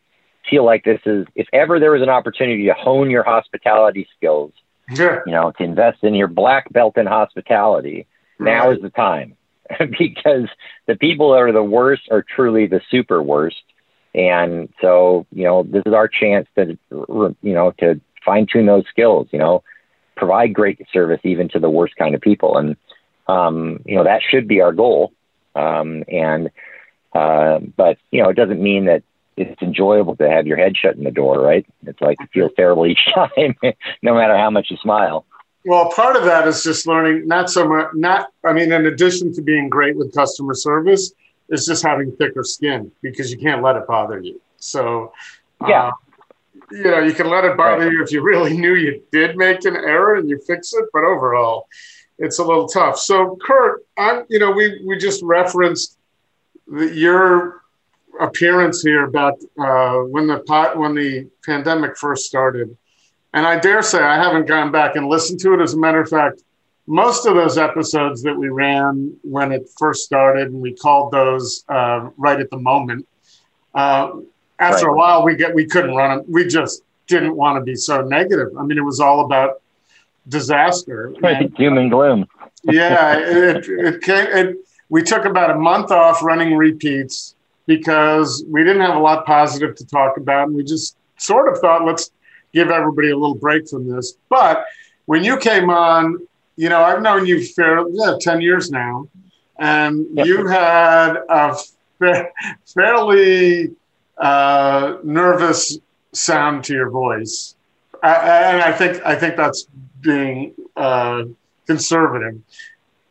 [0.49, 4.53] feel like this is if ever there was an opportunity to hone your hospitality skills,
[4.89, 8.07] yeah, you know, to invest in your black belt in hospitality,
[8.39, 9.36] now is the time
[9.99, 10.47] because
[10.87, 13.63] the people that are the worst are truly the super worst.
[14.13, 18.85] And so, you know, this is our chance to, you know, to fine tune those
[18.89, 19.63] skills, you know,
[20.15, 22.57] provide great service even to the worst kind of people.
[22.57, 22.75] And,
[23.27, 25.13] um, you know, that should be our goal.
[25.55, 26.49] Um, and,
[27.13, 29.03] uh, but, you know, it doesn't mean that
[29.37, 31.65] it's enjoyable to have your head shut in the door, right?
[31.85, 33.55] It's like it feels terrible each time,
[34.01, 35.25] no matter how much you smile.
[35.65, 39.33] Well, part of that is just learning not so much, not, I mean, in addition
[39.33, 41.11] to being great with customer service,
[41.49, 44.39] is just having thicker skin because you can't let it bother you.
[44.57, 45.13] So,
[45.61, 45.87] Yeah.
[45.87, 45.91] uh,
[46.71, 47.91] you know, you can let it bother Right.
[47.91, 51.03] you if you really knew you did make an error and you fix it, but
[51.03, 51.67] overall,
[52.17, 52.97] it's a little tough.
[52.97, 55.97] So, Kurt, I'm, you know, we we just referenced
[56.67, 57.61] the, your
[58.19, 62.75] appearance here about uh, when the pot when the pandemic first started,
[63.37, 65.61] and I dare say I haven't gone back and listened to it.
[65.61, 66.41] As a matter of fact,
[66.87, 71.63] most of those episodes that we ran when it first started, and we called those
[71.69, 73.07] uh, right at the moment.
[73.75, 74.11] Uh,
[74.59, 74.91] after Right.
[74.91, 76.25] a while, we get we couldn't run them.
[76.27, 78.47] We just didn't want to be so negative.
[78.57, 79.61] I mean, it was all about
[80.27, 81.13] disaster.
[81.21, 82.25] And- Doom and gloom.
[82.63, 84.25] yeah, it, it came.
[84.27, 84.57] It,
[84.89, 87.35] we took about a month off running repeats
[87.67, 91.59] because we didn't have a lot positive to talk about, and we just sort of
[91.59, 92.09] thought, let's
[92.53, 94.17] give everybody a little break from this.
[94.29, 94.65] But
[95.05, 96.17] when you came on,
[96.55, 99.07] you know, I've known you for yeah, ten years now,
[99.59, 100.25] and Yep.
[100.25, 101.55] you had a
[101.99, 102.29] fa-
[102.65, 103.71] fairly
[104.17, 105.77] uh, nervous
[106.13, 107.55] sound to your voice,
[108.03, 108.13] I,
[108.53, 109.67] and I think I think that's
[110.01, 111.23] being uh,
[111.67, 112.39] conservative.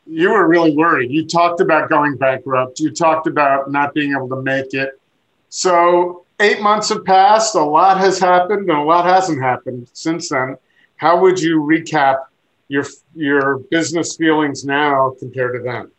[0.07, 1.11] You were really worried.
[1.11, 2.79] You talked about going bankrupt.
[2.81, 5.01] You talked about not being able to make it.
[5.49, 7.55] So eight months have passed.
[7.55, 10.57] A lot has happened, and a lot hasn't happened since then.
[10.97, 12.25] How would you recap
[12.69, 15.91] your your business feelings now compared to then?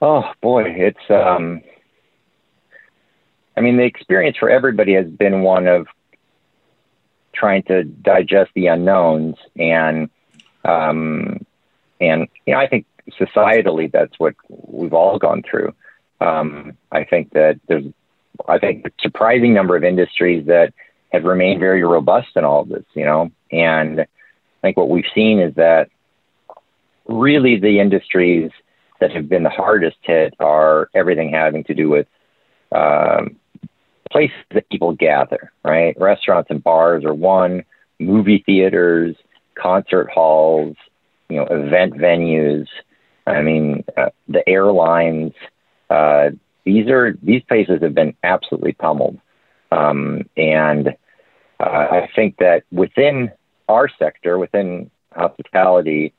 [0.00, 1.62] Oh boy, it's um
[3.56, 5.86] I mean the experience for everybody has been one of
[7.34, 10.08] trying to digest the unknowns and
[10.64, 11.44] um
[12.00, 12.86] and you know I think
[13.20, 15.74] societally that's what we've all gone through.
[16.20, 17.84] Um I think that there's
[18.48, 20.72] I think a surprising number of industries that
[21.12, 23.30] have remained very robust in all of this, you know.
[23.50, 24.06] And I
[24.62, 25.88] think what we've seen is that
[27.06, 28.50] really the industries
[29.00, 32.06] that have been the hardest hit are everything having to do with
[32.72, 33.36] um,
[34.10, 35.94] places that people gather, right?
[35.98, 37.64] Restaurants and bars are one,
[37.98, 39.16] movie theaters,
[39.54, 40.76] concert halls,
[41.28, 42.66] you know, event venues.
[43.26, 45.32] I mean, uh, the airlines.
[45.90, 46.30] Uh,
[46.64, 49.18] these are these places have been absolutely pummeled,
[49.70, 50.88] um, and
[51.60, 53.30] uh, I think that within
[53.68, 56.12] our sector, within hospitality,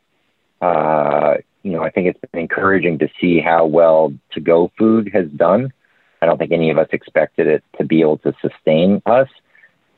[0.62, 5.12] uh, you know, I think it's been encouraging to see how well to go food
[5.14, 5.74] has done.
[6.22, 9.28] I don't think any of us expected it to be able to sustain us.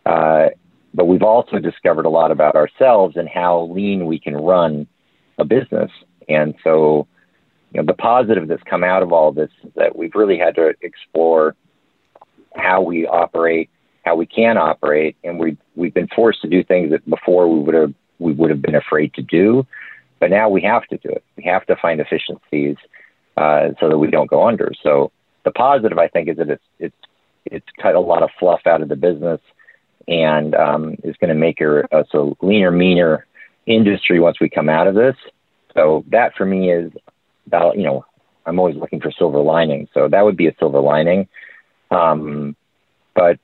[0.05, 0.49] Uh,
[0.93, 4.87] but we've also discovered a lot about ourselves and how lean we can run
[5.37, 5.91] a business.
[6.27, 7.07] And so,
[7.71, 10.55] you know, the positive that's come out of all this is that we've really had
[10.55, 11.55] to explore
[12.55, 13.69] how we operate
[14.09, 17.59] how we can operate, and we we've been forced to do things that before we
[17.59, 19.65] would have we would have been afraid to do,
[20.19, 21.23] but now we have to do it.
[21.37, 22.75] We have to find efficiencies
[23.37, 24.71] uh, so that we don't go under.
[24.81, 25.11] So
[25.45, 26.95] the positive, I think, is that it's it's
[27.45, 29.41] it's cut a lot of fluff out of the business
[30.07, 33.25] and um, is going to make her a so leaner, meaner
[33.65, 35.15] industry once we come out of this.
[35.75, 36.91] So that for me is
[37.49, 38.05] about you know
[38.45, 39.87] I'm always looking for silver lining.
[39.93, 41.27] So that would be a silver lining.
[41.91, 42.55] Um,
[43.15, 43.39] but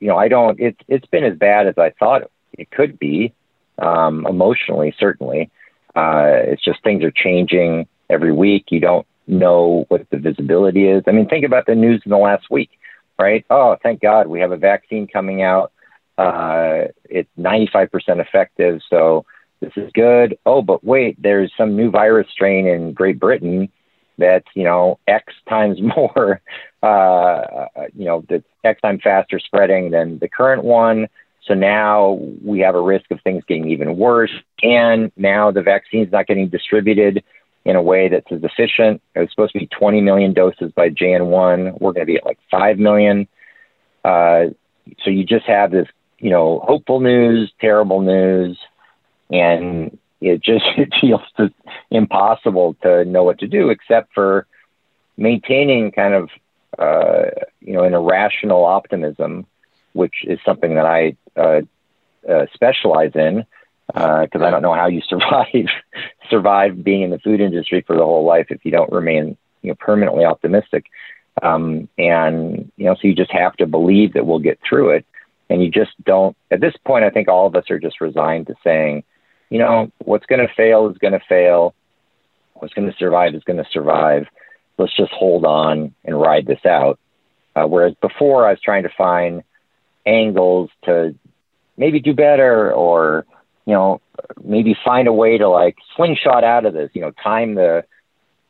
[0.00, 0.58] you know I don't.
[0.58, 3.34] It's it's been as bad as I thought it could be
[3.78, 4.94] um, emotionally.
[4.98, 5.50] Certainly,
[5.94, 8.66] uh, it's just things are changing every week.
[8.70, 11.04] You don't know what the visibility is.
[11.06, 12.70] I mean, think about the news in the last week,
[13.18, 13.44] right?
[13.50, 15.72] Oh, thank God we have a vaccine coming out.
[16.18, 17.88] Uh, it's 95%
[18.20, 19.24] effective, so
[19.62, 20.36] this is good.
[20.44, 23.70] Oh, but wait, there's some new virus strain in Great Britain
[24.18, 26.42] that's you know X times more,
[26.82, 31.08] uh, you know, that's X times faster spreading than the current one.
[31.46, 34.32] So now we have a risk of things getting even worse,
[34.62, 37.24] and now the vaccine's not getting distributed
[37.64, 39.00] in a way that's as efficient.
[39.14, 41.76] It was supposed to be 20 million doses by Jan 1.
[41.80, 43.28] We're going to be at like 5 million.
[44.04, 44.46] Uh,
[45.04, 45.86] so you just have this,
[46.18, 48.58] you know, hopeful news, terrible news,
[49.32, 51.50] and it just it feels
[51.90, 54.46] impossible to know what to do except for
[55.16, 56.30] maintaining kind of,
[56.78, 57.30] uh,
[57.60, 59.46] you know, an irrational optimism,
[59.92, 61.62] which is something that I uh,
[62.28, 63.44] uh specialize in
[63.86, 65.66] because uh, I don't know how you survive
[66.30, 69.70] survive being in the food industry for the whole life if you don't remain you
[69.70, 70.86] know permanently optimistic.
[71.40, 75.06] Um, and you know, so you just have to believe that we'll get through it,
[75.48, 76.36] and you just don't.
[76.50, 79.04] At this point, I think all of us are just resigned to saying,
[79.52, 81.74] you know, what's going to fail is going to fail.
[82.54, 84.26] What's going to survive is going to survive.
[84.78, 86.98] Let's just hold on and ride this out.
[87.54, 89.42] Uh, whereas before, I was trying to find
[90.06, 91.14] angles to
[91.76, 93.26] maybe do better or
[93.66, 94.00] you know,
[94.42, 97.84] maybe find a way to like slingshot out of this, you know, time the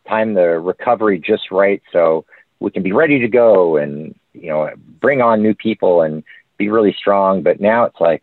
[0.09, 2.24] time the recovery just right so
[2.61, 6.24] we can be ready to go and, you know, bring on new people and
[6.57, 7.42] be really strong.
[7.42, 8.22] But now it's like,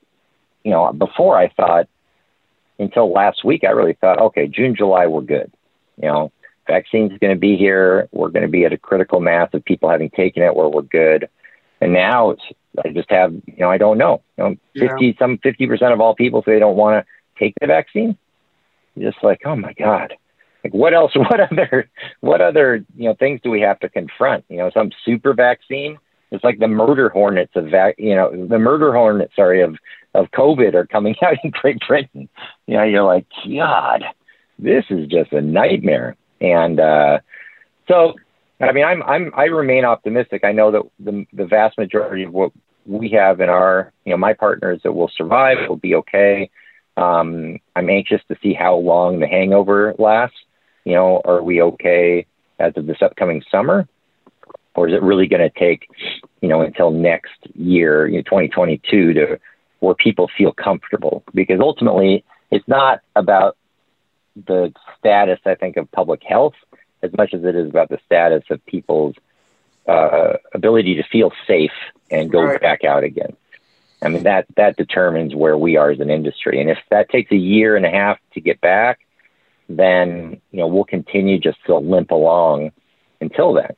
[0.64, 1.88] you know, before I thought
[2.80, 5.52] until last week, I really thought, okay, June, July, we're good.
[6.02, 6.32] You know,
[6.68, 8.08] vaccine's going to be here.
[8.12, 10.82] We're going to be at a critical mass of people having taken it where we're
[10.84, 11.30] good.
[11.82, 12.42] And now it's,
[12.84, 14.22] I just have, you know, I don't know.
[14.38, 15.14] You know, fifty yeah.
[15.20, 18.18] some fifty percent of all people say they don't want to take the vaccine.
[18.96, 20.14] You're just like, oh my god,
[20.64, 21.12] like what else?
[21.16, 21.90] What other,
[22.22, 24.46] what other, you know, things do we have to confront?
[24.50, 25.98] You know, some super vaccine.
[26.32, 29.78] It's like the murder hornets of vac, you know, the murder hornets, sorry, of
[30.14, 32.30] of COVID are coming out in Great Britain.
[32.68, 34.04] You know, you're like, God,
[34.58, 36.16] this is just a nightmare.
[36.42, 37.20] And uh,
[37.88, 38.14] so
[38.62, 40.44] I mean, I'm I'm I remain optimistic.
[40.44, 42.52] I know that the the vast majority of what
[42.86, 46.50] we have in our you know my partners that will survive will be okay.
[46.98, 50.38] Um, I'm anxious to see how long the hangover lasts.
[50.84, 52.26] You know, are we okay
[52.60, 53.88] as of this upcoming summer,
[54.80, 55.90] or is it really going to take
[56.42, 59.40] you know until next year, you know, 2022, to
[59.80, 61.24] where people feel comfortable?
[61.34, 63.58] Because ultimately, it's not about
[64.48, 66.54] the status, I think, of public health
[67.02, 69.16] as much as it is about the status of people's
[69.88, 71.72] uh, ability to feel safe
[72.12, 72.62] and go right.
[72.62, 73.36] back out again.
[74.02, 77.32] I mean that that determines where we are as an industry, and if that takes
[77.32, 79.00] a year and a half to get back,
[79.68, 82.72] then you know we'll continue just to limp along
[83.20, 83.76] until then.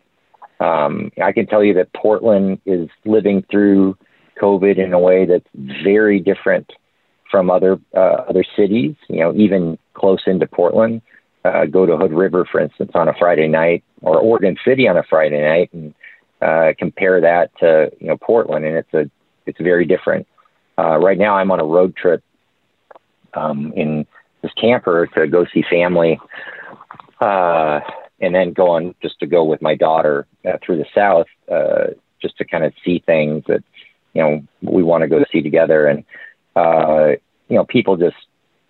[0.63, 3.97] Um, I can tell you that Portland is living through
[4.41, 5.47] COVID in a way that's
[5.83, 6.71] very different
[7.29, 8.95] from other uh, other cities.
[9.09, 11.01] You know, even close into Portland
[11.43, 14.97] uh, go to Hood River, for instance, on a Friday night, or Oregon City on
[14.97, 15.93] a Friday night, and
[16.41, 19.09] uh, compare that to you know Portland, and it's a
[19.45, 20.27] it's very different.
[20.77, 22.23] Uh, right now, I'm on a road trip
[23.33, 24.05] um, in
[24.41, 26.19] this camper to go see family,
[27.19, 27.79] uh,
[28.21, 31.87] and then go on just to go with my daughter uh, through the South, uh,
[32.21, 33.63] just to kind of see things that
[34.13, 36.03] you know we want to go see together, and
[36.55, 37.11] uh,
[37.49, 38.15] you know people just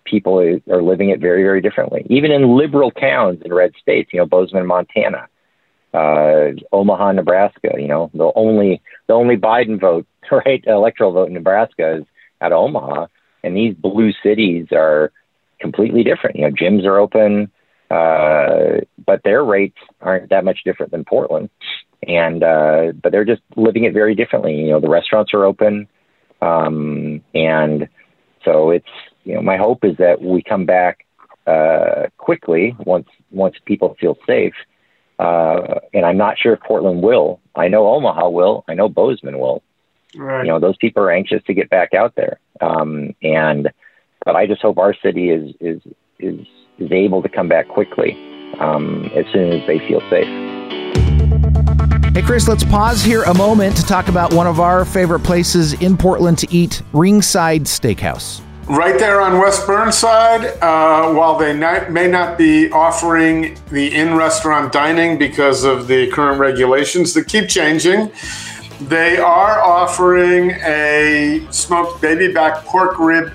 [0.04, 0.38] people
[0.70, 2.06] are living it very, very differently.
[2.10, 5.28] Even in liberal towns in red states, you know, Bozeman, Montana,
[5.94, 11.34] uh, Omaha, Nebraska, you know, the only the only Biden vote, right, electoral vote in
[11.34, 12.04] Nebraska is
[12.40, 13.06] out of Omaha,
[13.42, 15.12] and these blue cities are
[15.60, 16.36] completely different.
[16.36, 17.50] You know, gyms are open,
[17.92, 21.50] uh, but their rates aren't that much different than Portland,
[22.06, 24.54] and uh, but they're just living it very differently.
[24.54, 25.88] You know, the restaurants are open,
[26.40, 27.88] um, and
[28.44, 28.88] so it's
[29.24, 31.06] you know, my hope is that we come back
[31.46, 34.54] uh, quickly once once people feel safe.
[35.18, 37.40] Uh, and I'm not sure if Portland will.
[37.54, 38.64] I know Omaha will.
[38.66, 39.62] I know Bozeman will.
[40.16, 40.44] Right.
[40.44, 42.40] You know, those people are anxious to get back out there.
[42.60, 43.70] Um, and
[44.24, 45.82] but I just hope our city is is
[46.18, 46.46] is
[46.84, 48.12] is able to come back quickly
[48.58, 50.26] um, as soon as they feel safe.
[52.14, 55.72] Hey, Chris, let's pause here a moment to talk about one of our favorite places
[55.80, 58.42] in Portland to eat Ringside Steakhouse.
[58.68, 64.14] Right there on West Burnside, uh, while they not, may not be offering the in
[64.14, 68.12] restaurant dining because of the current regulations that keep changing,
[68.82, 73.32] they are offering a smoked baby back pork rib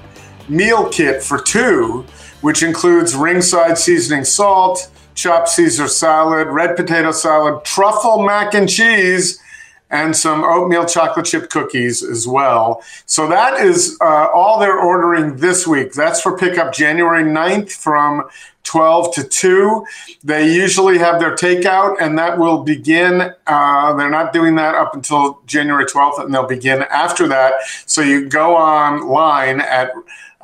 [0.50, 2.06] meal kit for two,
[2.48, 9.43] which includes ringside seasoning salt, chopped Caesar salad, red potato salad, truffle mac and cheese,
[9.89, 12.82] and some oatmeal chocolate chip cookies as well.
[13.06, 15.91] So that is uh, all they're ordering this week.
[15.91, 18.30] That's for pickup January 9th from
[18.64, 19.86] 12 to 2.
[20.24, 23.34] They usually have their takeout, and that will begin.
[23.45, 27.56] Uh, they're not doing that up until January 12th, and they'll begin after that.
[27.86, 29.91] So you go online at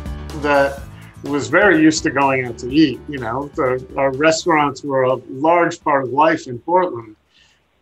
[0.41, 0.83] that
[1.27, 2.99] was very used to going out to eat.
[3.07, 7.15] You know, the, our restaurants were a large part of life in Portland.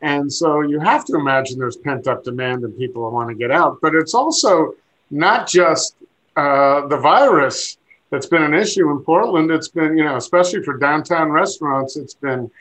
[0.01, 3.51] And so you have to imagine there's pent up demand and people want to get
[3.51, 3.79] out.
[3.81, 4.75] But it's also
[5.09, 5.95] not just
[6.35, 7.77] uh, the virus
[8.11, 9.51] that's been an issue in Portland.
[9.51, 12.51] It's been, you know, especially for downtown restaurants, it's been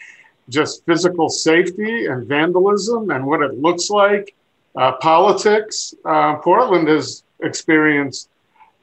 [0.48, 4.34] just physical safety and vandalism and what it looks like,
[4.76, 5.94] uh, politics.
[6.04, 8.28] Uh, Portland has experienced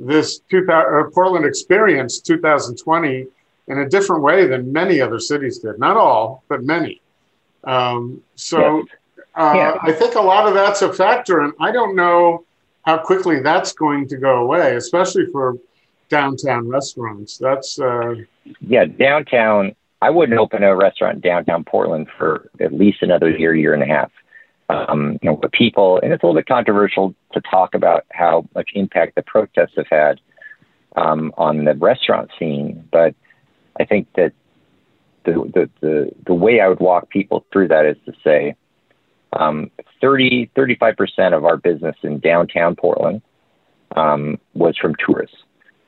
[0.05, 3.27] this 2000, Portland experience 2020
[3.67, 5.79] in a different way than many other cities did.
[5.79, 7.01] Not all, but many.
[7.63, 8.85] Um, so
[9.35, 9.77] uh, yeah.
[9.81, 12.45] I think a lot of that's a factor, and I don't know
[12.83, 15.57] how quickly that's going to go away, especially for
[16.09, 17.37] downtown restaurants.
[17.37, 18.15] That's uh,
[18.59, 19.75] yeah, downtown.
[20.01, 23.85] I wouldn't open a restaurant downtown Portland for at least another year, year and a
[23.85, 24.11] half
[24.71, 28.47] um, you know, the people, and it's a little bit controversial to talk about how
[28.55, 30.19] much impact the protests have had
[30.95, 33.15] um, on the restaurant scene, but
[33.79, 34.33] I think that
[35.25, 38.55] the, the, the, the way I would walk people through that is to say
[39.33, 43.21] um, 30, 35% of our business in downtown Portland
[43.95, 45.37] um, was from tourists.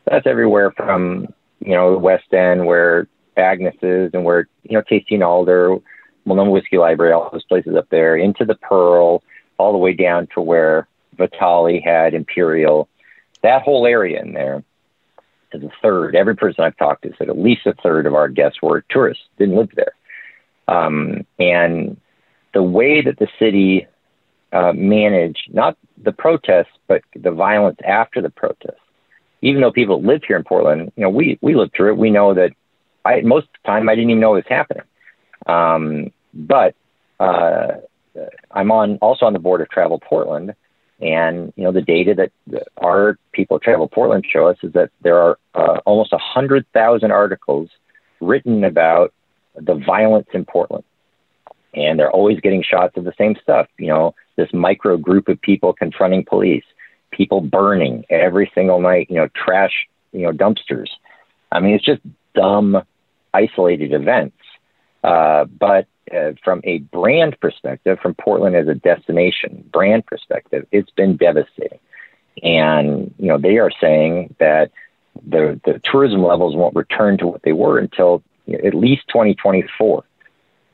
[0.06, 1.28] That's everywhere from,
[1.60, 3.08] you know, the West End where
[3.38, 5.78] Agnes is and where, you know, Tasty n Alder,
[6.26, 9.24] Multnomah Whiskey Library, all those places up there, into the Pearl,
[9.58, 12.88] all the way down to where Vitaly had Imperial.
[13.42, 14.64] That whole area in there
[15.52, 16.16] is a third.
[16.16, 19.24] Every person I've talked to said at least a third of our guests were tourists,
[19.38, 19.94] didn't live there.
[20.68, 21.98] Um, and
[22.54, 23.88] the way that the city
[24.54, 28.78] uh, managed not the protests, but the violence after the protests.
[29.42, 31.98] Even though people live here in Portland, you know, we we lived through it.
[31.98, 32.52] We know that
[33.04, 34.84] I most of the time I didn't even know it was happening.
[35.46, 36.76] Um, but
[37.20, 37.74] uh,
[38.52, 40.54] I'm on also on the board of Travel Portland,
[41.02, 42.16] and you know the data
[42.48, 46.66] that our people at Travel Portland show us is that there are uh, almost hundred
[46.74, 47.70] thousand articles
[48.22, 49.14] written about
[49.56, 50.84] the violence in Portland,
[51.74, 53.68] and they're always getting shots of the same stuff.
[53.78, 56.66] You know, this micro group of people confronting police,
[57.12, 59.08] people burning every single night.
[59.10, 59.88] You know, trash.
[60.12, 60.90] You know, dumpsters.
[61.52, 62.02] I mean, it's just
[62.36, 62.84] dumb,
[63.34, 64.38] isolated events
[65.04, 70.92] uh, but uh, from a brand perspective, from Portland as a destination brand perspective, it's
[70.92, 71.80] been devastating.
[72.42, 74.72] And you know they are saying that
[75.28, 80.04] the the tourism levels won't return to what they were until at least 2024.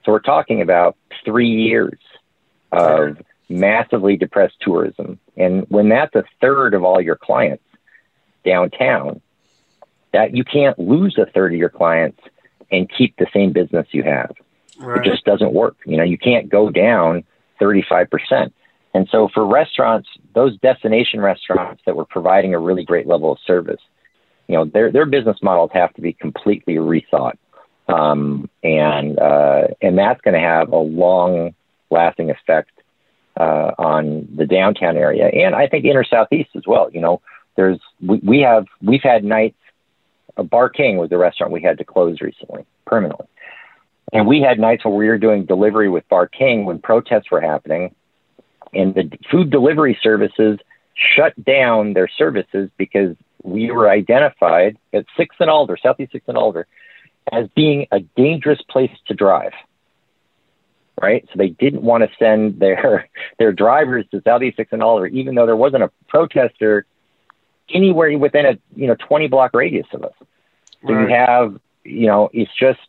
[0.05, 1.99] So we're talking about three years
[2.71, 3.17] of
[3.49, 5.19] massively depressed tourism.
[5.35, 7.63] And when that's a third of all your clients
[8.45, 9.21] downtown,
[10.13, 12.19] that you can't lose a third of your clients
[12.71, 14.31] and keep the same business you have.
[14.79, 15.05] Right.
[15.05, 15.77] It just doesn't work.
[15.85, 17.23] You know, you can't go down
[17.59, 18.51] 35%.
[18.93, 23.37] And so for restaurants, those destination restaurants that were providing a really great level of
[23.45, 23.81] service,
[24.47, 27.37] you know, their their business models have to be completely rethought,
[27.87, 31.53] um, and uh, and that's going to have a long
[31.91, 32.71] lasting effect
[33.39, 36.89] uh, on the downtown area, and I think inner southeast as well.
[36.91, 37.21] You know,
[37.55, 39.55] there's we, we have we've had nights.
[40.39, 43.27] Uh, Bar King was the restaurant we had to close recently permanently,
[44.13, 47.41] and we had nights where we were doing delivery with Bar King when protests were
[47.41, 47.93] happening,
[48.73, 50.59] and the food delivery services
[51.15, 56.37] shut down their services because we were identified at Sixth and Alder, Southeast Sixth and
[56.37, 56.67] Alder,
[57.31, 59.53] as being a dangerous place to drive.
[61.01, 63.09] Right, so they didn't want to send their
[63.39, 66.85] their drivers to Southeast Sixth and Alder, even though there wasn't a protester
[67.73, 70.13] anywhere within a you know 20 block radius of us.
[70.85, 71.01] So right.
[71.01, 72.79] you have you know it's just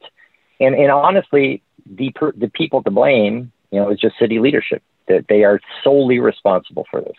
[0.59, 5.27] and and honestly the the people to blame you know is just city leadership that
[5.29, 7.17] they are solely responsible for this.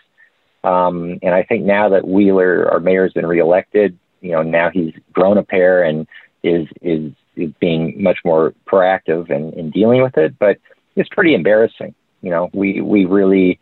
[0.64, 4.70] Um, and I think now that Wheeler, our mayor, has been reelected, you know, now
[4.70, 6.06] he's grown a pair and
[6.42, 10.38] is is, is being much more proactive in, in dealing with it.
[10.38, 10.58] But
[10.96, 11.94] it's pretty embarrassing.
[12.22, 13.58] You know, we we really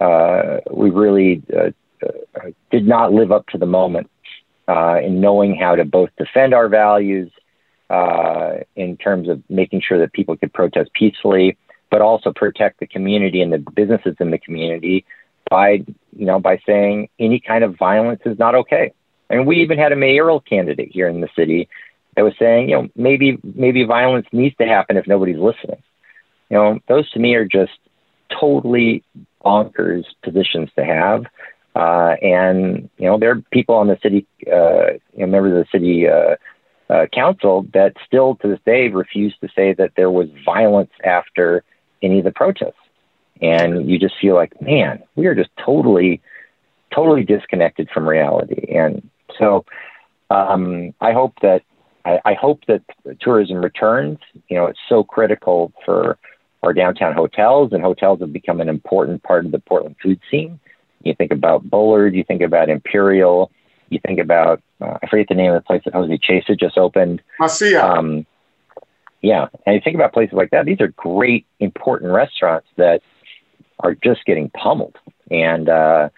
[0.00, 1.70] uh, we really uh,
[2.04, 4.10] uh, did not live up to the moment
[4.68, 7.30] uh, in knowing how to both defend our values
[7.90, 11.56] uh, in terms of making sure that people could protest peacefully,
[11.90, 15.04] but also protect the community and the businesses in the community
[15.50, 15.84] by
[16.16, 18.92] you know by saying any kind of violence is not okay.
[19.30, 21.68] And we even had a mayoral candidate here in the city
[22.16, 25.82] that was saying, you know, maybe maybe violence needs to happen if nobody's listening.
[26.50, 27.72] You know, those to me are just
[28.40, 29.02] totally
[29.44, 31.24] bonkers positions to have.
[31.74, 35.64] Uh, and you know, there are people on the city, uh, you know, members of
[35.64, 36.36] the city uh,
[36.92, 41.64] uh, council that still to this day refuse to say that there was violence after
[42.02, 42.74] any of the protests
[43.40, 46.20] and you just feel like, man, we are just totally,
[46.94, 48.74] totally disconnected from reality.
[48.74, 49.08] And
[49.38, 49.64] so,
[50.30, 51.62] um, I hope that
[52.04, 52.82] I, I hope that
[53.20, 54.18] tourism returns.
[54.48, 56.18] You know, it's so critical for
[56.62, 60.58] our downtown hotels, and hotels have become an important part of the Portland food scene.
[61.04, 63.50] You think about Bullard, you think about Imperial,
[63.90, 66.58] you think about uh, I forget the name of the place that Jose Chesa had
[66.58, 67.22] just opened.
[67.40, 67.82] Masia.
[67.82, 68.26] Um,
[69.22, 70.66] yeah, and you think about places like that.
[70.66, 73.00] These are great, important restaurants that
[73.78, 74.96] are just getting pummeled,
[75.30, 76.08] and uh,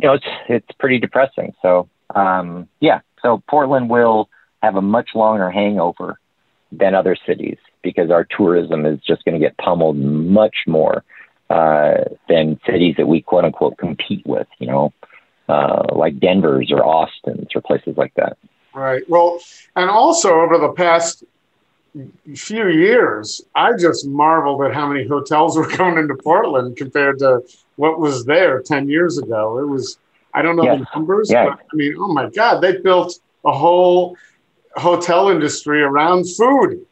[0.00, 1.54] you know it's it's pretty depressing.
[1.62, 4.28] So um, yeah, so Portland will
[4.62, 6.20] have a much longer hangover
[6.70, 11.02] than other cities because our tourism is just going to get pummeled much more
[11.50, 14.46] uh, than cities that we quote unquote compete with.
[14.58, 14.92] You know,
[15.48, 18.38] uh, like Denver's or Austin's or places like that.
[18.72, 19.02] Right.
[19.08, 19.40] Well,
[19.76, 21.24] and also over the past
[22.36, 27.42] few years, I just marveled at how many hotels were going into Portland compared to
[27.76, 29.58] what was there 10 years ago.
[29.58, 29.98] It was,
[30.34, 30.76] I don't know yeah.
[30.76, 31.46] the numbers, yeah.
[31.46, 34.16] but I mean, oh my God, they built a whole
[34.76, 36.86] hotel industry around food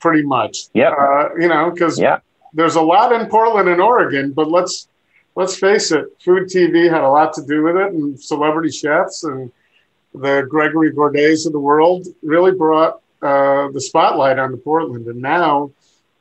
[0.00, 0.64] pretty much.
[0.74, 0.90] Yeah.
[0.90, 2.18] Uh, you know, because yeah.
[2.52, 4.88] There's a lot in Portland and Oregon, but let's,
[5.36, 9.24] let's face it, food TV had a lot to do with it and celebrity chefs
[9.24, 9.52] and
[10.14, 15.20] the Gregory Gourdets of the world really brought uh, the spotlight on the Portland, and
[15.20, 15.70] now,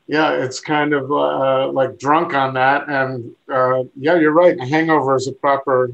[0.08, 2.90] yeah, it's kind of uh, like drunk on that.
[2.90, 4.60] And uh, yeah, you're right.
[4.60, 5.92] Hangover is a proper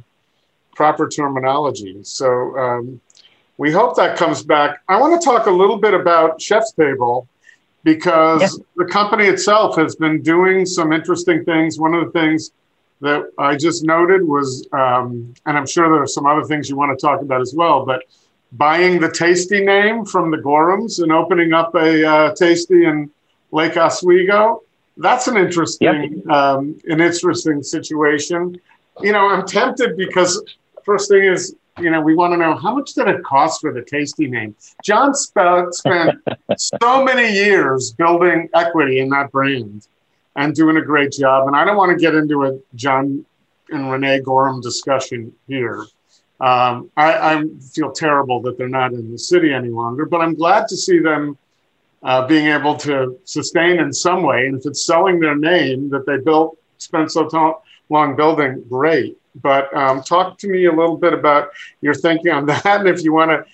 [0.76, 2.00] proper terminology.
[2.04, 3.02] So um,
[3.58, 4.82] we hope that comes back.
[4.90, 7.28] I want to talk a little bit about ChefStable
[7.86, 8.60] because yes.
[8.76, 11.80] the company itself has been doing some interesting things.
[11.80, 12.52] One of the things
[13.02, 16.76] that I just noted was, um, and I'm sure there are some other things you
[16.76, 18.02] want to talk about as well, but
[18.54, 23.12] buying the Tasty name from the Gorhams and opening up a uh, Tasty in
[23.52, 24.64] Lake Oswego.
[24.98, 26.36] That's an interesting, yep.
[26.36, 28.60] um, an interesting situation.
[29.02, 30.42] You know, I'm tempted because
[30.84, 33.74] first thing is, you know, we want to know how much did it cost for
[33.74, 34.56] the Tasty name?
[34.84, 35.74] John spent
[36.58, 39.88] so many years building equity in that brand
[40.36, 41.48] and doing a great job.
[41.48, 43.26] And I don't want to get into a John
[43.70, 45.86] and Renee Gorham discussion here.
[46.40, 50.34] Um, I, I, feel terrible that they're not in the city any longer, but I'm
[50.34, 51.38] glad to see them
[52.04, 54.46] uh, being able to sustain in some way.
[54.46, 57.54] And if it's selling their name that they built, spent so t-
[57.90, 59.18] long building, great.
[59.42, 61.50] But um, talk to me a little bit about
[61.82, 62.66] your thinking on that.
[62.66, 63.46] And if you want to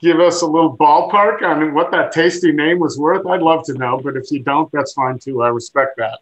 [0.00, 3.74] give us a little ballpark on what that tasty name was worth, I'd love to
[3.74, 4.00] know.
[4.02, 5.42] But if you don't, that's fine too.
[5.42, 6.20] I respect that.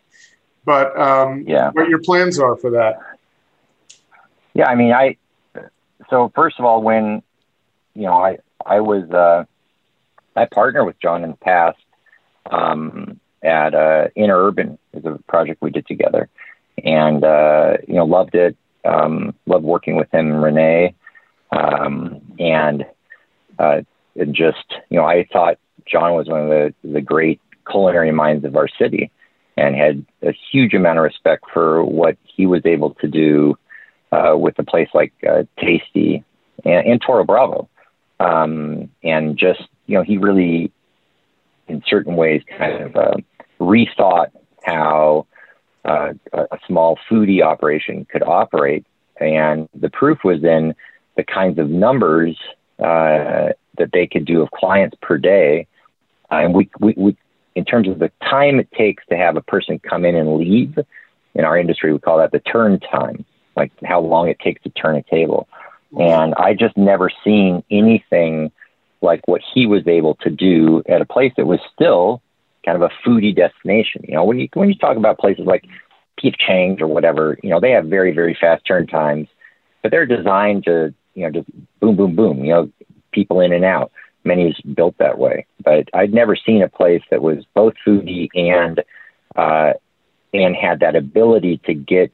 [0.65, 3.01] But um, yeah, what your plans are for that?
[4.55, 5.17] Yeah, I mean, I
[6.11, 7.23] so first of all, when
[7.95, 9.45] you know, I I was uh,
[10.37, 11.79] I partnered with John in the past
[12.51, 16.29] um, at uh, Interurban is a project we did together,
[16.85, 18.57] and uh, you know loved it.
[18.85, 20.95] Um, loved working with him, Renee,
[21.53, 22.87] um, and
[23.59, 23.83] uh,
[24.31, 28.57] just you know, I thought John was one of the the great culinary minds of
[28.57, 29.11] our city,
[29.57, 33.59] and had a huge amount of respect for what he was able to do
[34.13, 36.25] uh, with a place like uh, Tasty
[36.65, 37.69] and, and Toro Bravo,
[38.19, 40.71] um, and just you know, he really,
[41.67, 43.17] in certain ways, kind of uh,
[43.61, 44.29] rethought
[44.63, 45.27] how
[45.85, 48.87] uh, a small foodie operation could operate.
[49.19, 50.75] And the proof was in
[51.17, 52.39] the kinds of numbers
[52.79, 55.67] uh, that they could do of clients per day.
[56.31, 57.17] And we, we, we,
[57.55, 60.79] in terms of the time it takes to have a person come in and leave,
[61.35, 63.25] in our industry, we call that the turn time,
[63.57, 65.49] like how long it takes to turn a table.
[65.99, 68.53] And I just never seen anything
[69.01, 72.23] like what he was able to do at a place that was still
[72.65, 74.05] kind of a foodie destination.
[74.07, 75.65] You know, when you when you talk about places like
[76.19, 76.35] P.F.
[76.39, 79.29] Chang's or whatever, you know, they have very very fast turn times,
[79.83, 81.49] but they're designed to you know just
[81.81, 82.45] boom boom boom.
[82.45, 82.71] You know,
[83.13, 83.93] people in and out.
[84.23, 88.83] Menus built that way, but I'd never seen a place that was both foodie and
[89.35, 89.73] uh,
[90.35, 92.13] and had that ability to get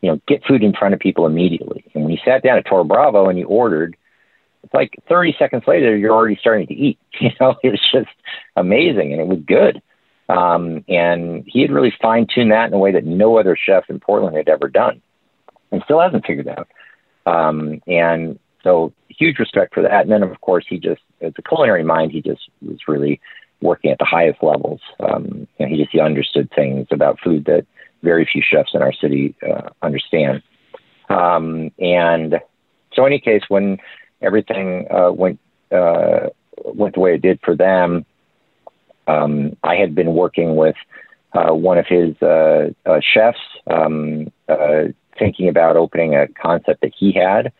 [0.00, 1.84] you know get food in front of people immediately.
[1.94, 3.96] And when you sat down at Toro Bravo and you ordered,
[4.64, 6.98] it's like 30 seconds later, you're already starting to eat.
[7.20, 8.10] You know, it was just
[8.56, 9.80] amazing and it was good.
[10.28, 13.84] Um, and he had really fine tuned that in a way that no other chef
[13.88, 15.00] in Portland had ever done
[15.70, 16.68] and still hasn't figured out.
[17.24, 20.02] Um, and so huge respect for that.
[20.02, 23.20] And then, of course, he just, as a culinary mind, he just was really
[23.60, 24.80] working at the highest levels.
[25.00, 27.66] Um, you know, he just he understood things about food that
[28.02, 30.42] very few chefs in our city uh, understand.
[31.08, 32.40] Um, and
[32.94, 33.78] so, in any case, when
[34.24, 35.38] everything uh, went
[35.70, 36.28] uh,
[36.64, 38.04] went the way it did for them.
[39.06, 40.76] Um, I had been working with
[41.34, 44.84] uh, one of his uh, uh, chefs, um, uh,
[45.18, 47.52] thinking about opening a concept that he had,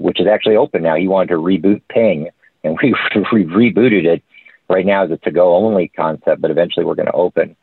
[0.00, 0.94] which is actually open now.
[0.94, 2.28] He wanted to reboot Ping,
[2.62, 2.94] and we
[3.32, 4.22] we rebooted it.
[4.66, 7.54] Right now, as a to-go only concept, but eventually we're going to open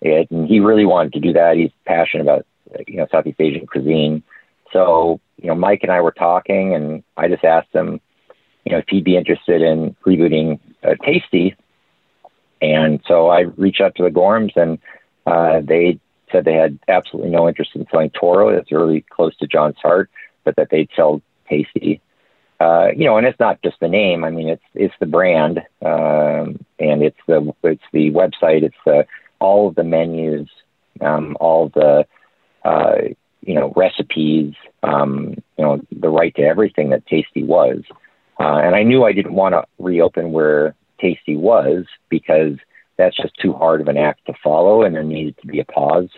[0.00, 0.30] it.
[0.30, 1.58] And he really wanted to do that.
[1.58, 2.46] He's passionate about
[2.86, 4.22] you know Southeast Asian cuisine.
[4.72, 8.00] So you know, Mike and I were talking, and I just asked him,
[8.64, 11.54] you know, if he'd be interested in rebooting uh, Tasty.
[12.60, 14.78] And so I reached out to the Gorhams, and
[15.26, 15.98] uh, they
[16.30, 18.54] said they had absolutely no interest in selling Toro.
[18.54, 20.10] That's really close to John's heart,
[20.44, 22.00] but that they'd sell Tasty.
[22.60, 24.24] Uh, you know, and it's not just the name.
[24.24, 28.64] I mean, it's it's the brand, um, and it's the it's the website.
[28.64, 29.06] It's the
[29.38, 30.48] all of the menus,
[31.00, 32.04] um, all the
[32.64, 32.96] uh,
[33.48, 37.82] you know, recipes, um, you know, the right to everything that Tasty was.
[38.38, 42.58] Uh, and I knew I didn't want to reopen where Tasty was because
[42.98, 45.64] that's just too hard of an act to follow, and there needed to be a
[45.64, 46.10] pause.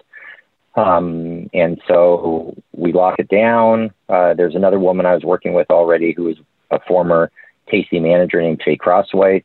[0.75, 3.93] Um, and so we locked it down.
[4.09, 6.37] Uh, there's another woman I was working with already who was
[6.73, 7.31] a former
[7.71, 9.45] Tasty manager named Faye Crossway,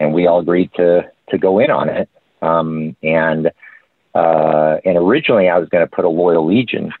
[0.00, 2.08] and we all agreed to to go in on it.
[2.40, 3.50] Um, and
[4.14, 6.94] uh, and originally, I was going to put a Loyal Legion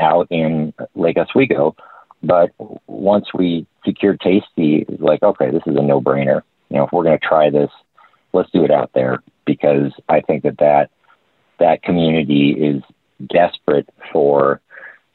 [0.00, 1.76] out in Lake Oswego,
[2.22, 2.50] but
[2.86, 6.42] once we secured Tasty, like, okay, this is a no-brainer.
[6.68, 7.70] You know, if we're going to try this,
[8.32, 10.90] let's do it out there because I think that that
[11.58, 12.82] that community is
[13.26, 14.60] desperate for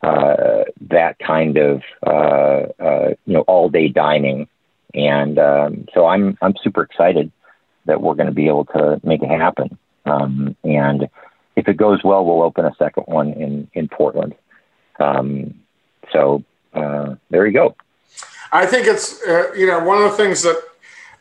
[0.03, 4.47] uh, that kind of uh, uh, you know all-day dining,
[4.93, 7.31] and um, so I'm I'm super excited
[7.86, 9.77] that we're going to be able to make it happen.
[10.05, 11.07] Um, and
[11.55, 14.36] if it goes well, we'll open a second one in, in Portland.
[15.00, 15.54] Um,
[16.12, 16.43] so
[16.74, 17.76] uh, there you go.
[18.52, 20.62] I think it's, uh, you know, one of the things that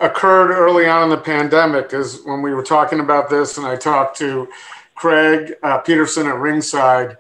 [0.01, 3.77] occurred early on in the pandemic is when we were talking about this, and I
[3.77, 4.49] talked to
[4.95, 7.17] Craig uh, Peterson at Ringside.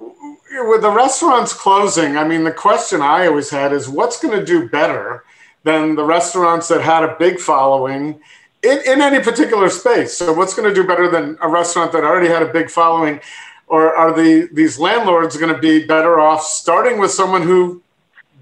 [0.00, 4.44] With the restaurants closing, I mean, the question I always had is what's going to
[4.44, 5.24] do better
[5.64, 8.20] than the restaurants that had a big following
[8.62, 10.16] in, in any particular space.
[10.16, 13.20] So, what's going to do better than a restaurant that already had a big following?
[13.68, 17.82] Or are the these landlords going to be better off starting with someone who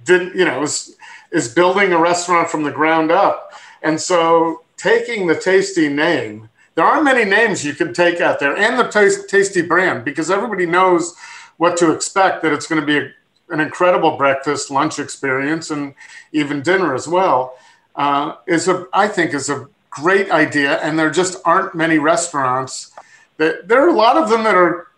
[0.05, 0.97] didn't, you know, is,
[1.33, 3.53] is building a restaurant from the ground up?
[3.83, 8.57] And so, taking the Tasty name, there aren't many names you could take out there,
[8.57, 11.15] and the Tasty brand, because everybody knows
[11.57, 12.43] what to expect.
[12.43, 13.11] That it's going to be a,
[13.53, 15.95] an incredible breakfast, lunch experience, and
[16.33, 17.59] even dinner as well.
[17.97, 22.93] Uh, is a I think is a great idea, and there just aren't many restaurants.
[23.39, 24.89] That there are a lot of them that are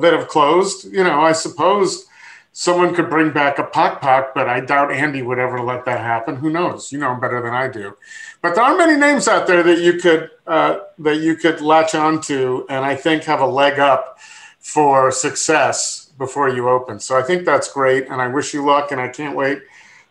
[0.00, 0.92] that have closed.
[0.92, 2.06] You know, I suppose
[2.52, 6.00] someone could bring back a Pok Pok, but I doubt Andy would ever let that
[6.00, 6.36] happen.
[6.36, 6.92] Who knows?
[6.92, 7.96] You know him better than I do.
[8.42, 11.94] But there are many names out there that you could uh, that you could latch
[11.94, 14.18] onto, and I think have a leg up
[14.58, 17.00] for success before you open.
[17.00, 19.62] So I think that's great, and I wish you luck, and I can't wait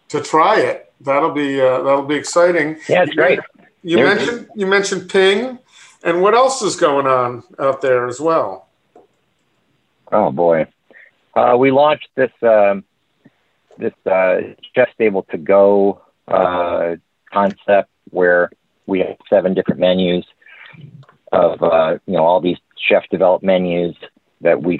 [0.09, 0.91] to try it.
[1.01, 2.77] That'll be uh, that'll be exciting.
[2.87, 3.39] Yeah, it's you, great.
[3.83, 5.59] You There's, mentioned you mentioned Ping,
[6.03, 8.68] and what else is going on out there as well?
[10.11, 10.65] Oh boy,
[11.35, 12.83] uh, we launched this um,
[13.77, 14.39] this uh,
[14.75, 16.95] ChefStable to go uh,
[17.31, 18.49] concept where
[18.85, 20.25] we have seven different menus
[21.31, 23.95] of uh, you know all these chef developed menus
[24.41, 24.79] that we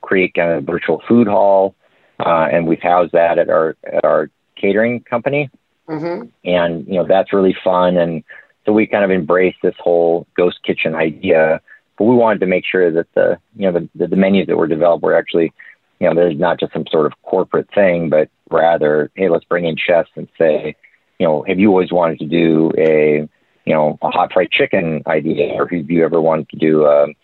[0.00, 1.74] create kind of a virtual food hall,
[2.20, 5.50] uh, and we've housed that at our at our catering company,
[5.88, 6.28] mm-hmm.
[6.44, 8.24] and you know that's really fun, and
[8.64, 11.60] so we kind of embraced this whole ghost kitchen idea,
[11.98, 14.66] but we wanted to make sure that the you know the, the, menus that were
[14.66, 15.52] developed were actually
[16.00, 19.64] you know there's not just some sort of corporate thing, but rather hey let's bring
[19.64, 20.76] in chefs and say
[21.18, 23.28] you know have you always wanted to do a
[23.66, 27.04] you know, a hot fried chicken idea, or if you ever wanted to do, a,
[27.04, 27.14] um,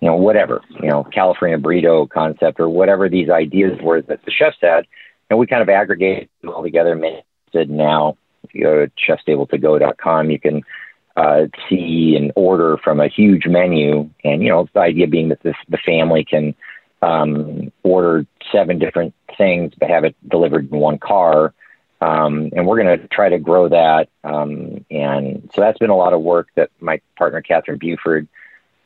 [0.00, 4.30] you know, whatever, you know, California burrito concept, or whatever these ideas were that the
[4.30, 4.86] chefs had,
[5.28, 6.92] and we kind of aggregated all together.
[7.52, 10.62] And now, if you go to chefstabletogo.com, you can
[11.16, 15.42] uh, see and order from a huge menu, and you know, the idea being that
[15.42, 16.54] this, the family can
[17.02, 21.54] um, order seven different things, but have it delivered in one car
[22.00, 24.08] um, and we're going to try to grow that.
[24.24, 28.26] Um, and so that's been a lot of work that my partner, Catherine Buford,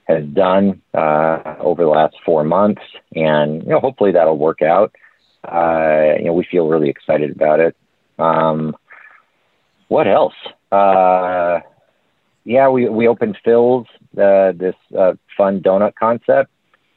[0.04, 2.82] has done uh, over the last four months.
[3.14, 4.94] And, you know, hopefully that'll work out.
[5.44, 7.76] Uh, you know, we feel really excited about it.
[8.18, 8.76] Um,
[9.88, 10.34] what else?
[10.72, 11.60] Uh,
[12.44, 13.86] yeah, we, we opened Fills,
[14.18, 16.50] uh, this uh, fun donut concept,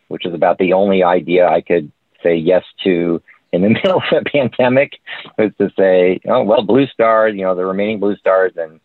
[0.09, 1.91] which is about the only idea I could
[2.23, 3.21] say yes to
[3.53, 4.93] in the middle of a pandemic
[5.37, 8.79] was to say, oh well, Blue Stars, you know, the remaining Blue Stars and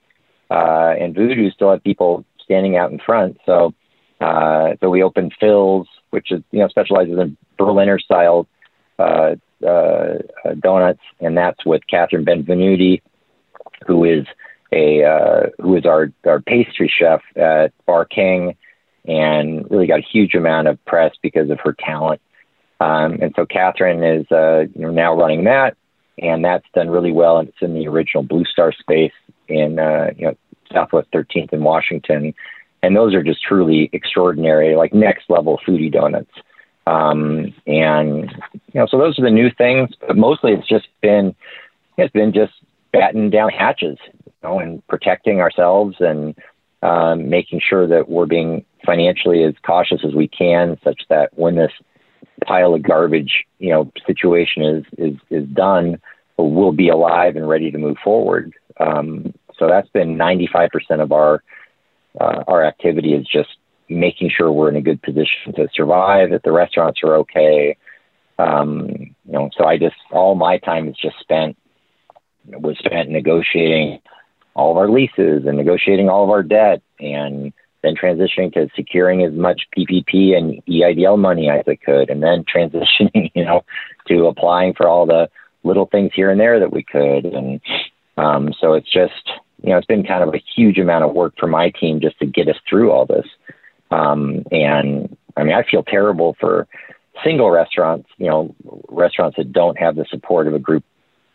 [0.50, 3.38] uh, and Voodoo still have people standing out in front.
[3.46, 3.74] So
[4.20, 8.46] uh, so we opened Fills, which is you know specializes in Berliner style
[8.98, 9.34] uh,
[9.66, 10.18] uh,
[10.60, 13.02] donuts, and that's with Catherine Benvenuti,
[13.86, 14.26] who is
[14.72, 18.56] a uh, who is our our pastry chef at Bar King,
[19.06, 22.20] and really got a huge amount of press because of her talent
[22.82, 25.76] um, and so Catherine is uh, now running that,
[26.18, 27.38] and that's done really well.
[27.38, 29.12] And it's in the original Blue Star space
[29.46, 30.36] in uh, you know
[30.72, 32.34] Southwest 13th in Washington,
[32.82, 36.32] and those are just truly extraordinary, like next level foodie donuts.
[36.86, 38.32] Um, and
[38.72, 39.90] you know, so those are the new things.
[40.00, 41.36] But mostly, it's just been
[41.98, 42.54] it's been just
[42.92, 43.98] batting down hatches,
[44.42, 46.34] know, and protecting ourselves and
[46.82, 51.54] um, making sure that we're being financially as cautious as we can, such that when
[51.54, 51.72] this
[52.44, 56.00] pile of garbage, you know, situation is is is done,
[56.38, 58.52] we'll be alive and ready to move forward.
[58.80, 60.68] Um, so that's been 95%
[61.00, 61.42] of our
[62.20, 63.50] uh, our activity is just
[63.88, 66.30] making sure we're in a good position to survive.
[66.30, 67.76] That the restaurants are okay.
[68.38, 68.88] Um,
[69.24, 71.56] you know, so I just all my time is just spent
[72.46, 74.00] was spent negotiating
[74.54, 79.24] all of our leases and negotiating all of our debt and then transitioning to securing
[79.24, 83.64] as much PPP and EIDL money as I could, and then transitioning, you know,
[84.08, 85.28] to applying for all the
[85.64, 87.24] little things here and there that we could.
[87.24, 87.60] And
[88.16, 89.30] um, so it's just,
[89.62, 92.18] you know, it's been kind of a huge amount of work for my team just
[92.20, 93.26] to get us through all this.
[93.90, 96.66] Um, and I mean, I feel terrible for
[97.24, 98.54] single restaurants, you know,
[98.88, 100.84] restaurants that don't have the support of a group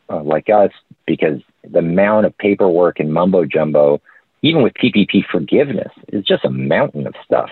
[0.10, 0.72] uh, like us
[1.08, 4.02] because the amount of paperwork and mumbo jumbo
[4.42, 7.50] even with PPP forgiveness, is just a mountain of stuff,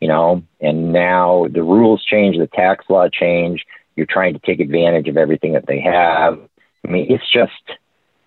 [0.00, 0.42] you know.
[0.60, 3.64] And now the rules change, the tax law change.
[3.96, 6.38] You're trying to take advantage of everything that they have.
[6.86, 7.78] I mean, it's just,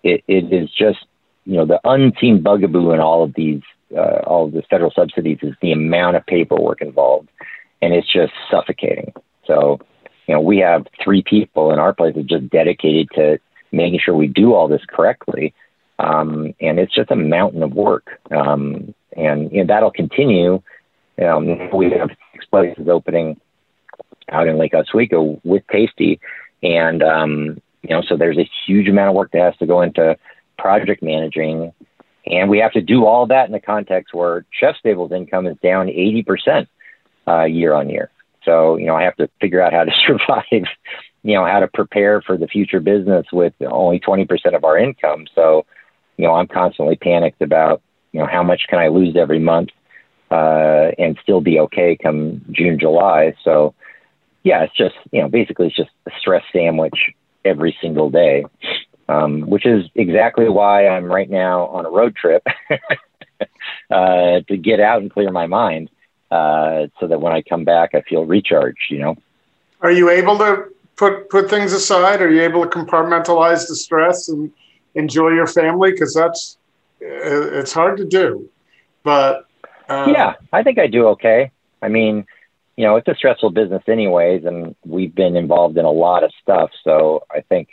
[0.02, 0.98] it, it is just,
[1.44, 3.62] you know, the unseen bugaboo in all of these,
[3.96, 7.28] uh, all of the federal subsidies is the amount of paperwork involved,
[7.82, 9.12] and it's just suffocating.
[9.46, 9.80] So,
[10.26, 13.38] you know, we have three people in our place that just dedicated to
[13.72, 15.54] making sure we do all this correctly
[16.00, 18.20] um, and it's just a mountain of work.
[18.30, 20.62] Um, and you know, that'll continue.
[21.22, 23.38] Um, we have six places opening
[24.30, 26.20] out in Lake Oswego with Tasty.
[26.62, 29.82] And, um, you know, so there's a huge amount of work that has to go
[29.82, 30.16] into
[30.58, 31.72] project managing.
[32.26, 35.88] And we have to do all that in the context where ChefStable's income is down
[35.88, 36.66] 80%
[37.26, 38.10] uh, year on year.
[38.44, 40.66] So, you know, I have to figure out how to survive,
[41.22, 45.26] you know, how to prepare for the future business with only 20% of our income.
[45.34, 45.66] So,
[46.16, 49.70] you know, I'm constantly panicked about, you know, how much can I lose every month
[50.30, 53.34] uh, and still be okay come June, July.
[53.44, 53.74] So,
[54.42, 57.12] yeah, it's just, you know, basically it's just a stress sandwich
[57.44, 58.44] every single day,
[59.08, 62.42] um, which is exactly why I'm right now on a road trip
[63.90, 65.90] uh, to get out and clear my mind
[66.30, 69.16] uh, so that when I come back, I feel recharged, you know.
[69.82, 70.68] Are you able to
[71.00, 72.20] put, put things aside?
[72.20, 74.52] Are you able to compartmentalize the stress and
[74.94, 75.92] enjoy your family?
[75.92, 76.58] Because that's
[77.00, 78.48] it's hard to do.
[79.02, 79.46] But
[79.88, 81.50] uh, yeah, I think I do okay.
[81.80, 82.26] I mean,
[82.76, 86.30] you know, it's a stressful business anyways, and we've been involved in a lot of
[86.42, 86.70] stuff.
[86.84, 87.68] So I think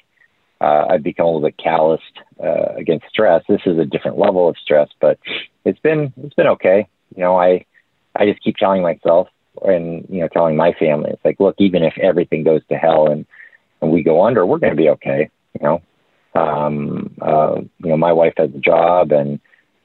[0.61, 2.03] uh, I've become a little bit calloused
[2.41, 3.43] uh, against stress.
[3.49, 5.19] This is a different level of stress, but
[5.65, 6.87] it's been it's been okay.
[7.13, 7.65] You know, I
[8.15, 9.27] I just keep telling myself
[9.65, 13.07] and you know telling my family, it's like, look, even if everything goes to hell
[13.11, 13.25] and
[13.81, 15.29] and we go under, we're going to be okay.
[15.59, 15.81] You know,
[16.33, 19.39] um, uh, you know, my wife has a job and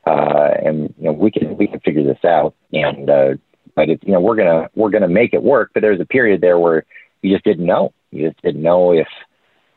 [0.06, 2.54] uh, and you know we can we can figure this out.
[2.72, 3.34] And uh,
[3.74, 5.70] but it's you know we're gonna we're gonna make it work.
[5.74, 6.84] But there's a period there where
[7.22, 7.92] you just didn't know.
[8.10, 9.08] You just didn't know if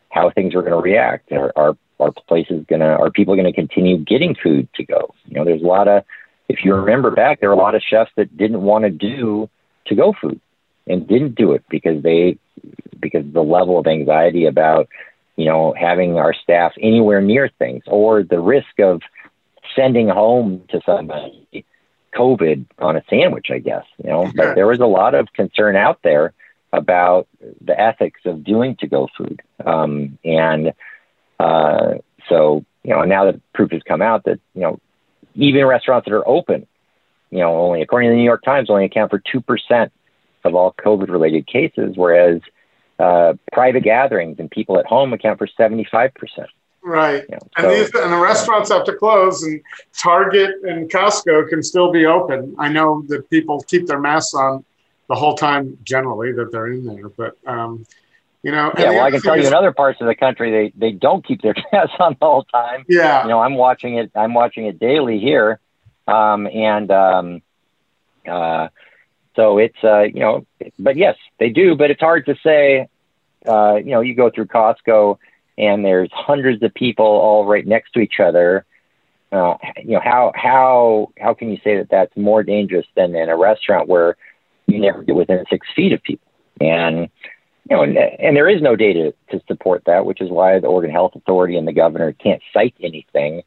[0.09, 1.31] how things were going to react.
[1.31, 5.13] Are, are are places gonna are people going to continue getting food to go?
[5.25, 6.03] You know, there's a lot of
[6.49, 9.49] if you remember back, there were a lot of chefs that didn't want to do
[9.87, 10.39] to go food
[10.87, 12.37] and didn't do it because they
[12.99, 14.87] because the level of anxiety about
[15.35, 19.01] you know having our staff anywhere near things or the risk of
[19.75, 21.65] sending home to somebody
[22.15, 25.75] COVID on a sandwich, I guess, you know, but there was a lot of concern
[25.75, 26.33] out there
[26.71, 27.27] about
[27.61, 29.41] the ethics of doing to go food.
[29.65, 30.73] Um, and
[31.39, 31.95] uh,
[32.29, 34.79] so, you know, now that proof has come out that, you know,
[35.35, 36.67] even restaurants that are open,
[37.31, 39.91] you know, only according to the New York Times, only account for 2%
[40.43, 42.41] of all COVID related cases, whereas
[42.99, 46.11] uh, private gatherings and people at home account for 75%.
[46.83, 47.23] Right.
[47.27, 49.59] You know, and, so, these, and the restaurants have to close, and
[49.97, 52.55] Target and Costco can still be open.
[52.59, 54.63] I know that people keep their masks on
[55.09, 57.09] the whole time, generally, that they're in there.
[57.09, 57.85] But, um,
[58.43, 60.73] you know, yeah, well, I can tell you in other parts of the country, they,
[60.77, 62.85] they don't keep their masks on the whole time.
[62.87, 63.23] Yeah.
[63.23, 65.59] You know, I'm watching it, I'm watching it daily here.
[66.07, 67.41] Um, and, um,
[68.27, 68.69] uh,
[69.35, 70.45] so it's, uh, you know,
[70.79, 72.87] but yes, they do, but it's hard to say,
[73.47, 75.17] uh, you know, you go through Costco
[75.57, 78.65] and there's hundreds of people all right next to each other,
[79.31, 83.29] uh, you know how how how can you say that that's more dangerous than in
[83.29, 84.15] a restaurant where
[84.67, 86.27] you never get within six feet of people?
[86.61, 87.09] And
[87.69, 90.67] you know and, and there is no data to support that which is why the
[90.67, 93.43] Oregon Health Authority and the governor can't cite anything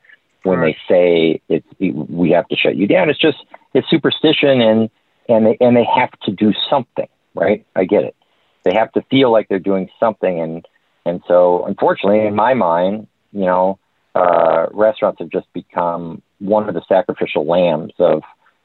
[0.48, 1.64] when they say it,
[2.10, 3.38] we have to shut you down it's just
[3.74, 4.90] it's superstition and
[5.28, 8.16] and they and they have to do something right I get it
[8.64, 10.66] they have to feel like they're doing something and
[11.08, 13.78] and so, unfortunately, in my mind, you know,
[14.14, 18.22] uh, restaurants have just become one of the sacrificial lambs of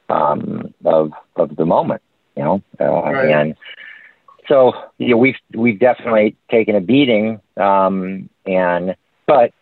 [0.10, 2.02] um, of of the moment.
[2.36, 3.30] You know, uh, right.
[3.30, 3.56] and
[4.50, 7.40] so you know, we've we've definitely taken a beating.
[7.56, 9.54] Um, and but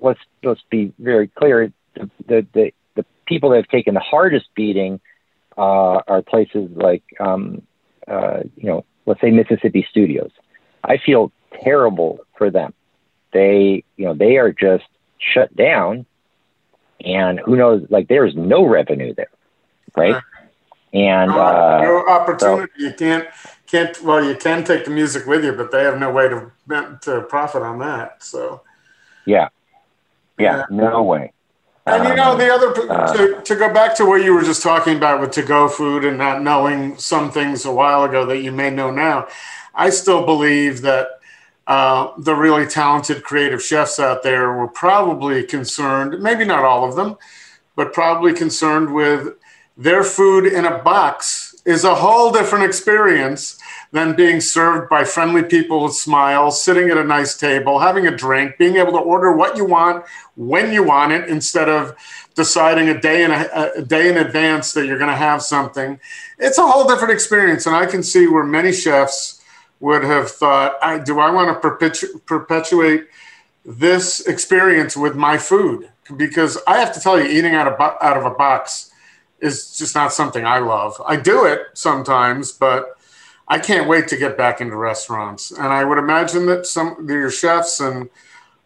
[0.00, 4.46] let's let's be very clear: the the the, the people that have taken the hardest
[4.54, 5.00] beating
[5.56, 7.62] uh, are places like um,
[8.08, 10.30] uh, you know, let's say Mississippi Studios.
[10.82, 11.32] I feel
[11.62, 12.74] terrible for them.
[13.32, 14.84] They, you know, they are just
[15.18, 16.06] shut down,
[17.04, 17.86] and who knows?
[17.90, 19.30] Like there's no revenue there,
[19.96, 20.20] right?
[20.92, 22.72] And no, uh, no opportunity.
[22.76, 23.28] So, you can't
[23.66, 24.02] can't.
[24.02, 26.50] Well, you can take the music with you, but they have no way to
[27.02, 28.24] to profit on that.
[28.24, 28.62] So,
[29.26, 29.50] yeah,
[30.40, 31.32] yeah, no way.
[31.86, 34.62] And you know, the other uh, to, to go back to what you were just
[34.62, 38.42] talking about with to go food and not knowing some things a while ago that
[38.42, 39.28] you may know now.
[39.74, 41.08] I still believe that
[41.66, 46.96] uh, the really talented creative chefs out there were probably concerned, maybe not all of
[46.96, 47.16] them,
[47.76, 49.34] but probably concerned with
[49.76, 53.58] their food in a box is a whole different experience
[53.92, 58.16] than being served by friendly people with smiles, sitting at a nice table, having a
[58.16, 60.04] drink, being able to order what you want
[60.36, 61.96] when you want it instead of
[62.34, 65.98] deciding a day in a, a day in advance that you're going to have something.
[66.38, 69.42] It's a whole different experience, and I can see where many chefs
[69.80, 73.08] would have thought, I, do I want to perpetu- perpetuate
[73.64, 75.90] this experience with my food?
[76.16, 78.92] Because I have to tell you, eating out of, out of a box
[79.40, 81.00] is just not something I love.
[81.04, 82.96] I do it sometimes, but
[83.50, 85.50] I can't wait to get back into restaurants.
[85.50, 88.08] And I would imagine that some your chefs and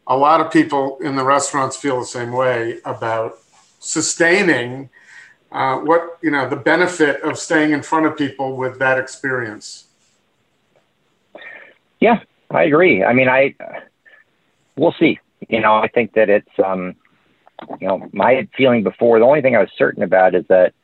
[0.06, 3.38] a lot of people in the restaurants feel the same way about
[3.80, 4.90] sustaining
[5.50, 9.86] uh, what, you know, the benefit of staying in front of people with that experience.
[11.98, 12.20] Yeah,
[12.50, 13.02] I agree.
[13.02, 13.54] I mean, I
[14.76, 15.18] we'll see.
[15.48, 16.94] You know, I think that it's um,
[17.80, 19.18] you know, my feeling before.
[19.18, 20.74] The only thing I was certain about is that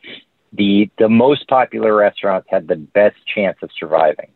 [0.53, 4.30] the the most popular restaurants had the best chance of surviving,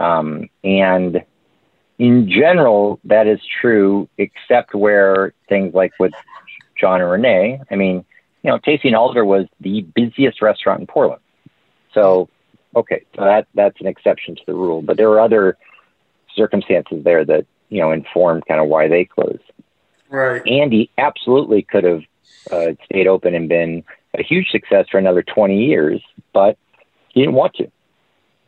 [0.00, 1.24] um, and
[1.98, 6.12] in general, that is true, except where things like with
[6.78, 7.60] John and Renee.
[7.70, 8.04] I mean,
[8.42, 11.22] you know, Tasty and Alder was the busiest restaurant in Portland.
[11.94, 12.28] So,
[12.74, 14.82] okay, so that that's an exception to the rule.
[14.82, 15.56] But there are other
[16.34, 19.42] circumstances there that you know informed kind of why they closed.
[20.08, 20.46] Right.
[20.46, 22.02] Andy absolutely could have
[22.50, 23.84] uh, stayed open and been
[24.14, 26.00] a huge success for another 20 years,
[26.32, 26.58] but
[27.08, 27.64] he didn't want to.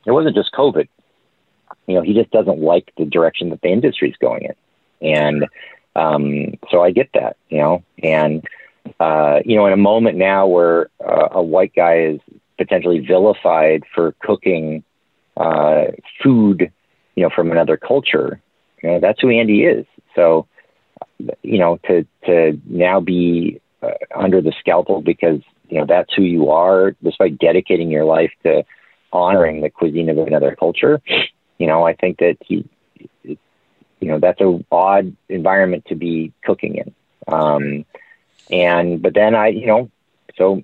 [0.06, 0.88] It wasn't just COVID.
[1.86, 5.14] You know, he just doesn't like the direction that the industry is going in.
[5.14, 5.46] And
[5.96, 8.44] um, so I get that, you know, and,
[9.00, 12.20] uh, you know, in a moment now where uh, a white guy is
[12.58, 14.84] potentially vilified for cooking
[15.36, 15.86] uh,
[16.22, 16.70] food,
[17.16, 18.40] you know, from another culture,
[18.82, 19.86] you know, that's who Andy is.
[20.14, 20.46] So,
[21.42, 26.22] you know, to, to now be uh, under the scalpel because, you know, that's who
[26.22, 28.64] you are, despite dedicating your life to
[29.12, 31.00] honoring the cuisine of another culture,
[31.58, 32.68] you know, I think that he,
[33.22, 33.38] you
[34.00, 36.94] know, that's a odd environment to be cooking in.
[37.32, 37.84] Um,
[38.50, 39.90] and, but then I, you know,
[40.36, 40.62] so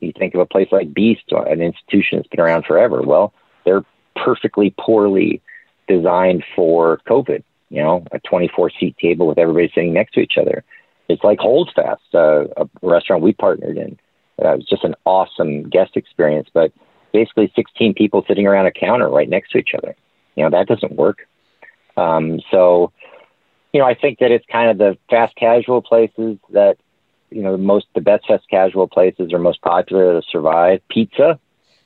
[0.00, 3.02] you think of a place like Beast, an institution that's been around forever.
[3.02, 3.32] Well,
[3.64, 3.84] they're
[4.14, 5.42] perfectly poorly
[5.88, 7.42] designed for COVID.
[7.70, 10.62] You know, a 24 seat table with everybody sitting next to each other.
[11.08, 13.98] It's like Holdfast, uh, a restaurant we partnered in.
[14.42, 16.72] Uh, it was just an awesome guest experience, but
[17.12, 19.96] basically 16 people sitting around a counter right next to each other.
[20.34, 21.26] You know, that doesn't work.
[21.96, 22.92] Um, so,
[23.72, 26.76] you know, I think that it's kind of the fast casual places that,
[27.30, 30.80] you know, the most, the best fast casual places are most popular to survive.
[30.90, 31.40] Pizza,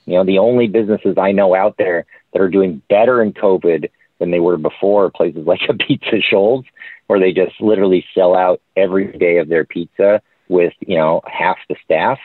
[0.07, 3.91] you know, the only businesses I know out there that are doing better in COVID
[4.19, 6.65] than they were before are places like a Pizza Scholls,
[7.07, 11.59] where they just literally sell out every day of their pizza with, you know, half
[11.69, 12.19] the staff.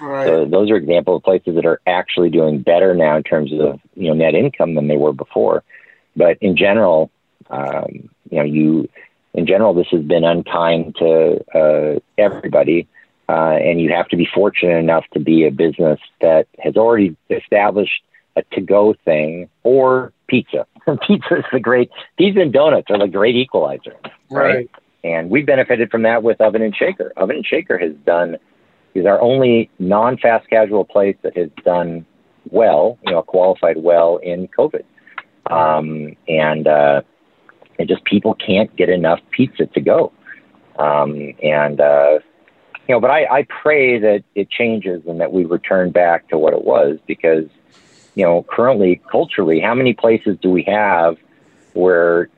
[0.00, 0.26] Right.
[0.26, 3.80] So those are examples of places that are actually doing better now in terms of
[3.94, 5.64] you know net income than they were before.
[6.16, 7.10] But in general,
[7.50, 8.88] um, you know, you
[9.34, 12.86] in general this has been unkind to uh, everybody,
[13.28, 17.16] uh, and you have to be fortunate enough to be a business that has already
[17.30, 18.02] established
[18.36, 20.66] a to-go thing or pizza.
[21.06, 23.96] pizza is the great pizza and donuts are the great equalizer,
[24.30, 24.54] right?
[24.54, 24.70] Right.
[25.04, 27.12] And we benefited from that with Oven and Shaker.
[27.16, 28.36] Oven and Shaker has done
[28.94, 32.06] is our only non-fast casual place that has done
[32.50, 34.84] well, you know, qualified well in COVID.
[35.50, 37.02] Um, and, uh,
[37.78, 40.12] and just people can't get enough pizza to go.
[40.78, 42.18] Um, and, uh,
[42.86, 46.38] you know, but I, I pray that it changes and that we return back to
[46.38, 47.44] what it was because,
[48.14, 51.16] you know, currently culturally, how many places do we have
[51.74, 52.28] where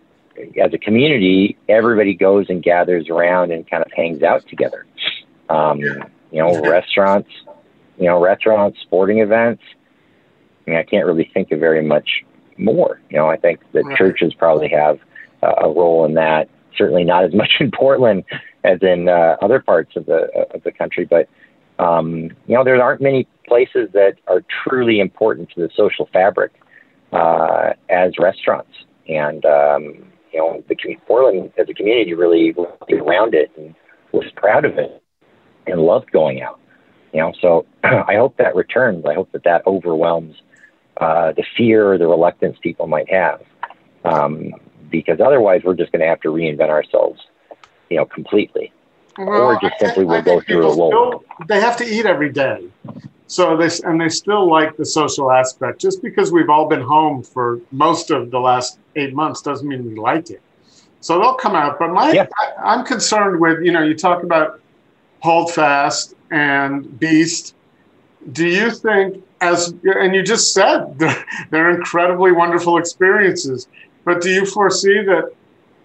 [0.61, 4.87] as a community, everybody goes and gathers around and kind of hangs out together?
[5.49, 5.81] Um,
[6.31, 7.31] you know, restaurants,
[7.99, 9.63] you know, restaurants, sporting events.
[10.67, 12.09] I mean, I can't really think of very much
[12.57, 13.01] more.
[13.11, 13.97] You know, I think that Right.
[13.97, 14.99] churches probably have
[15.43, 16.49] uh, a role in that.
[16.77, 18.25] Certainly not as much in Portland
[18.65, 21.29] as in uh, other parts of the of the country, but
[21.79, 26.53] um, you know, there aren't many places that are truly important to the social fabric
[27.13, 28.73] uh, as restaurants.
[29.09, 30.77] And um, you know, the
[31.07, 33.75] Portland as a community really rallied around it and
[34.13, 35.03] was proud of it
[35.67, 36.61] and loved going out.
[37.13, 39.05] You know, so I hope that returns.
[39.07, 40.37] I hope that that overwhelms
[40.97, 43.43] uh, the fear or the reluctance people might have,
[44.05, 44.53] um,
[44.91, 47.21] because otherwise we're just going to have to reinvent ourselves,
[47.89, 48.73] you know, completely.
[49.17, 51.25] Or just simply we'll go through a people lull.
[51.47, 52.69] They have to eat every day.
[53.27, 55.81] So they and they still like the social aspect.
[55.81, 59.85] Just because we've all been home for most of the last eight months doesn't mean
[59.85, 60.43] we like it.
[61.01, 61.79] So they'll come out.
[61.79, 62.27] But my Yeah.
[62.41, 64.61] I, I'm concerned with you know you talk about
[65.21, 67.55] Holdfast and Beast.
[68.33, 73.69] Do you think as and you just said they're, they're incredibly wonderful experiences,
[74.05, 75.33] but do you foresee that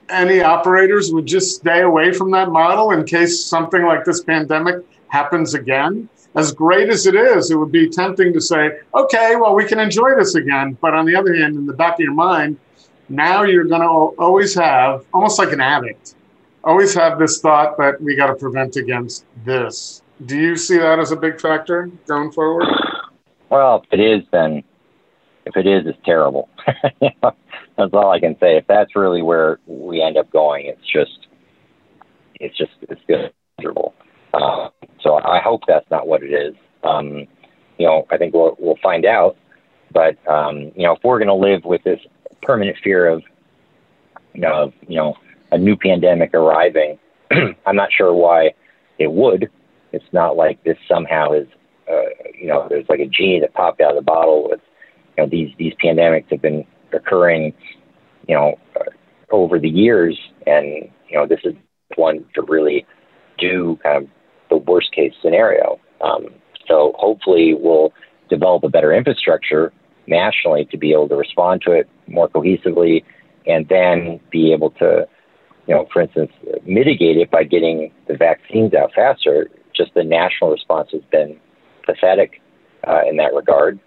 [0.10, 4.84] any operators would just stay away from that model in case something like this pandemic
[5.07, 6.10] happens again?
[6.35, 9.80] As great as it is, it would be tempting to say, okay, well, we can
[9.80, 10.77] enjoy this again.
[10.81, 12.60] But on the other hand, in the back of your mind,
[13.07, 16.15] now you're going to always have, almost like an addict,
[16.65, 20.01] always have this thought that we got to prevent against this.
[20.25, 22.65] Do you see that as a big factor going forward?
[23.49, 24.63] Well, if it is, then
[25.45, 26.49] if it is, it's terrible.
[27.01, 28.57] that's all I can say.
[28.57, 31.27] If that's really where we end up going, it's just,
[32.39, 33.01] it's just, it's
[33.57, 33.93] miserable.
[34.33, 34.69] Uh,
[35.01, 36.55] so I hope that's not what it is.
[36.83, 37.27] Um,
[37.77, 39.37] you know, I think we'll we'll find out.
[39.91, 41.99] But um, you know, if we're going to live with this
[42.41, 43.23] permanent fear of,
[44.33, 45.15] you know, of, you know,
[45.51, 46.97] a new pandemic arriving,
[47.65, 48.51] I'm not sure why
[48.99, 49.49] it would.
[49.91, 51.47] It's not like this somehow is
[51.89, 54.59] uh, you know, there's like a genie that popped out of the bottle with,
[55.17, 57.53] you know, these, these pandemics have been occurring,
[58.27, 58.89] you know, uh,
[59.31, 60.17] over the years.
[60.47, 61.53] And, you know, this is
[61.95, 62.85] one to really
[63.38, 64.09] do kind of
[64.49, 65.80] the worst case scenario.
[66.01, 66.27] Um,
[66.67, 67.93] so hopefully we'll
[68.30, 69.72] develop a better infrastructure
[70.07, 73.03] nationally to be able to respond to it more cohesively
[73.45, 75.07] and then be able to
[75.67, 76.31] you know, for instance,
[76.65, 79.49] mitigate it by getting the vaccines out faster.
[79.75, 81.39] Just the national response has been
[81.85, 82.41] pathetic
[82.87, 83.79] uh, in that regard.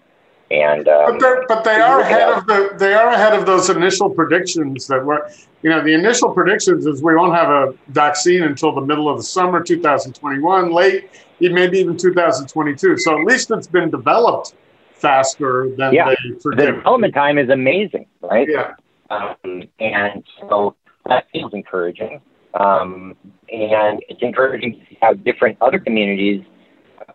[0.51, 4.09] And um, but, but they are ahead of the they are ahead of those initial
[4.09, 5.29] predictions that were
[5.61, 9.17] you know the initial predictions is we won't have a vaccine until the middle of
[9.17, 11.07] the summer 2021 late
[11.39, 14.55] maybe even 2022 so at least it's been developed
[14.99, 16.09] faster than yeah.
[16.09, 16.57] they predicted.
[16.57, 18.47] The development time is amazing, right?
[18.49, 18.73] Yeah.
[19.09, 20.75] Um, and so
[21.09, 22.21] that feels encouraging.
[22.53, 23.15] Um,
[23.51, 26.43] and it's encouraging to see how different other communities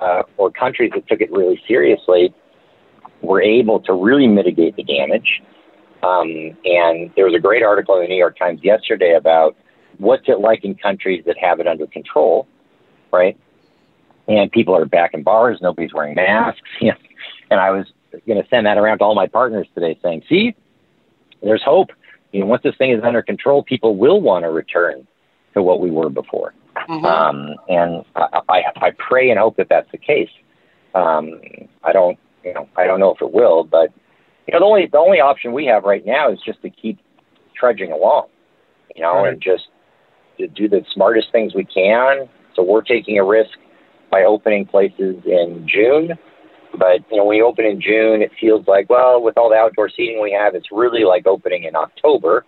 [0.00, 2.34] uh, or countries that took it really seriously
[3.22, 5.42] were able to really mitigate the damage.
[6.02, 9.56] Um, and there was a great article in the New York Times yesterday about
[9.98, 12.46] what's it like in countries that have it under control,
[13.12, 13.38] right?
[14.28, 16.60] And people are back in bars, nobody's wearing masks.
[16.80, 17.86] and I was
[18.26, 20.54] going to send that around to all my partners today, saying, "See,
[21.42, 21.90] there's hope.
[22.35, 25.06] You know, once this thing is under control, people will want to return
[25.55, 26.52] to what we were before."
[26.89, 27.05] Mm-hmm.
[27.05, 30.31] Um, and I, I, I pray and hope that that's the case.
[30.94, 31.40] Um,
[31.85, 33.93] I don't, you know, I don't know if it will, but
[34.47, 36.98] you know, the only the only option we have right now is just to keep
[37.56, 38.27] trudging along,
[38.94, 39.32] you know, right.
[39.32, 39.69] and just
[40.39, 42.28] to do the smartest things we can.
[42.56, 43.59] So we're taking a risk
[44.11, 46.19] by opening places in June.
[46.78, 49.56] But you know, when you open in June, it feels like well, with all the
[49.56, 52.44] outdoor seating we have, it's really like opening in October.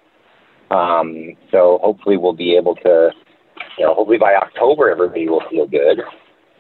[0.71, 3.11] Um, so hopefully, we'll be able to,
[3.79, 6.01] you know, hopefully by October, everybody will feel good.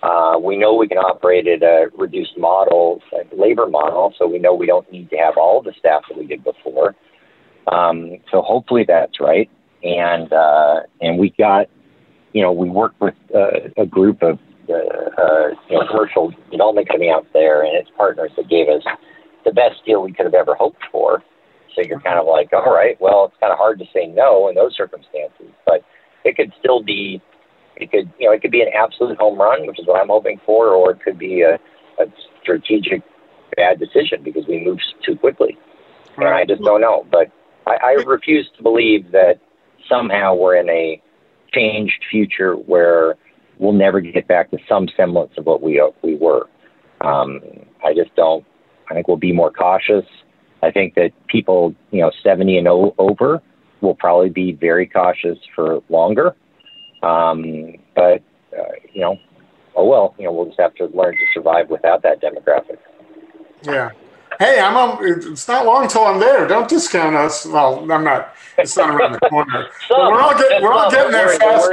[0.02, 4.38] Uh, we know we can operate at a reduced model, like labor model, so we
[4.38, 6.94] know we don't need to have all the staff that we did before.
[7.72, 9.50] Um, so hopefully that's right.
[9.82, 11.66] And uh, and we got,
[12.32, 14.38] you know, we worked with uh, a group of
[14.68, 18.82] uh, uh, you know, commercial development company out there and its partners that gave us
[19.44, 21.22] the best deal we could have ever hoped for.
[21.74, 24.48] So you're kind of like, all right, well, it's kind of hard to say no
[24.48, 25.84] in those circumstances, but
[26.24, 27.20] it could still be,
[27.76, 30.08] it could, you know, it could be an absolute home run, which is what I'm
[30.08, 31.54] hoping for, or it could be a,
[31.98, 32.06] a
[32.42, 33.02] strategic
[33.56, 35.58] bad decision because we moved too quickly.
[36.16, 36.26] Right.
[36.26, 37.06] And I just don't know.
[37.10, 37.30] But
[37.66, 39.38] I, I refuse to believe that
[39.88, 41.02] somehow we're in a
[41.52, 43.16] changed future where
[43.58, 46.48] we'll never get back to some semblance of what we we were.
[47.00, 47.40] Um,
[47.84, 48.44] I just don't.
[48.90, 50.04] I think we'll be more cautious.
[50.62, 53.42] I think that people, you know, 70 and over
[53.80, 56.34] will probably be very cautious for longer.
[57.02, 58.22] Um, but
[58.56, 59.18] uh, you know,
[59.74, 62.78] oh well, you know, we'll just have to learn to survive without that demographic.
[63.62, 63.90] Yeah.
[64.38, 64.76] Hey, I'm.
[64.76, 66.46] On, it's not long till I'm there.
[66.46, 67.46] Don't discount us.
[67.46, 68.34] Well, I'm not.
[68.58, 69.68] It's not around the corner.
[69.90, 70.62] we're all getting.
[70.62, 71.70] We're all getting there fast.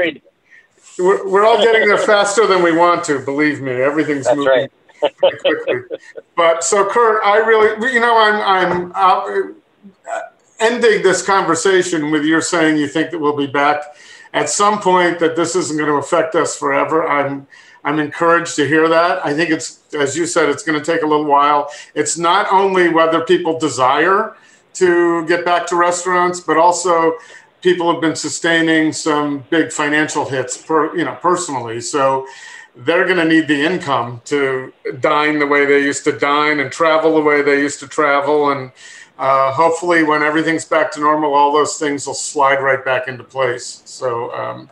[0.99, 3.19] We're, we're all getting there faster than we want to.
[3.19, 4.69] Believe me, everything's That's moving
[5.01, 5.39] right.
[5.41, 5.97] quickly.
[6.35, 10.21] But so, Kurt, I really, you know, I'm, I'm uh,
[10.59, 13.95] ending this conversation with you saying you think that we'll be back
[14.33, 15.19] at some point.
[15.19, 17.07] That this isn't going to affect us forever.
[17.07, 17.47] I'm,
[17.83, 19.25] I'm encouraged to hear that.
[19.25, 21.69] I think it's, as you said, it's going to take a little while.
[21.95, 24.35] It's not only whether people desire
[24.75, 27.17] to get back to restaurants, but also
[27.63, 31.81] people have been sustaining some big financial hits per you know personally.
[31.81, 32.27] So
[32.75, 36.71] they're going to need the income to dine the way they used to dine and
[36.71, 38.51] travel the way they used to travel.
[38.51, 38.71] And
[39.17, 43.23] uh, hopefully when everything's back to normal all those things will slide right back into
[43.23, 43.83] place.
[43.85, 44.69] So um,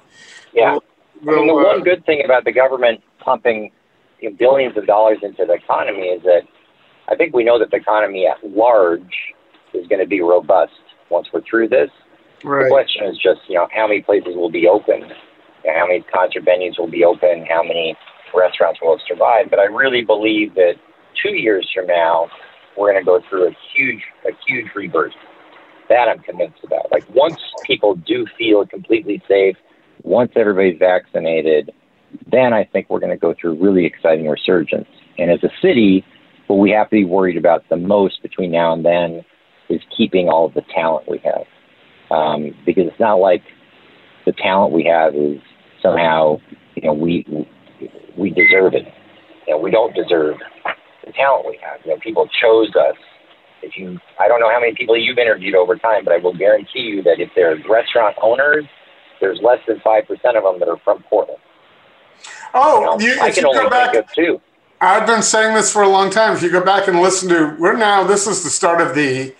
[0.53, 0.77] yeah.
[1.21, 3.71] we'll, I mean, the uh, one good thing about the government pumping
[4.19, 6.41] you know, billions of dollars into the economy is that
[7.07, 9.33] i think we know that the economy at large
[9.73, 10.73] is going to be robust
[11.09, 11.89] once we're through this
[12.43, 12.63] Right.
[12.63, 15.11] The question is just, you know, how many places will be open,
[15.65, 17.95] how many concert venues will be open, how many
[18.33, 19.49] restaurants will have survived.
[19.49, 20.75] But I really believe that
[21.21, 22.29] two years from now,
[22.77, 25.13] we're going to go through a huge, a huge rebirth.
[25.89, 26.89] That I'm convinced about.
[26.91, 29.57] Like once people do feel completely safe,
[30.03, 31.71] once everybody's vaccinated,
[32.31, 34.87] then I think we're going to go through really exciting resurgence.
[35.17, 36.05] And as a city,
[36.47, 39.25] what we have to be worried about the most between now and then
[39.67, 41.45] is keeping all of the talent we have
[42.11, 43.41] um, because it's not like
[44.25, 45.39] the talent we have is
[45.81, 46.39] somehow
[46.75, 47.25] you know we
[48.17, 48.85] we deserve it.
[49.47, 50.37] You know, we don't deserve
[51.05, 51.79] the talent we have.
[51.83, 52.95] You know, people chose us.
[53.63, 56.33] If you, I don't know how many people you've interviewed over time, but I will
[56.35, 58.65] guarantee you that if there's restaurant owners,
[59.19, 61.39] there's less than five percent of them that are from Portland.
[62.53, 64.41] Oh, you know, you, I can only back, think of two.
[64.81, 66.35] I've been saying this for a long time.
[66.35, 68.03] If you go back and listen to, we're now.
[68.03, 69.33] This is the start of the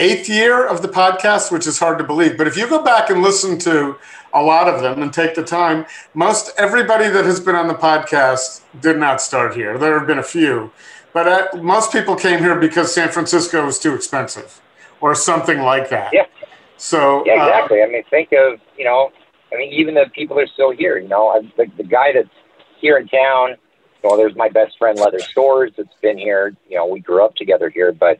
[0.00, 2.38] eighth year of the podcast, which is hard to believe.
[2.38, 3.96] But if you go back and listen to
[4.32, 7.74] a lot of them and take the time, most everybody that has been on the
[7.74, 9.76] podcast did not start here.
[9.76, 10.72] There have been a few,
[11.12, 14.60] but uh, most people came here because San Francisco was too expensive
[15.00, 16.12] or something like that.
[16.12, 16.24] Yeah.
[16.78, 17.82] So Yeah, uh, exactly.
[17.82, 19.12] I mean, think of you know,
[19.52, 20.98] I mean, even the people that are still here.
[20.98, 22.28] You know, I, the, the guy that's
[22.80, 23.56] here in town.
[24.02, 26.56] Well, there's my best friend Leather Stores that's been here.
[26.70, 27.92] You know, we grew up together here.
[27.92, 28.18] But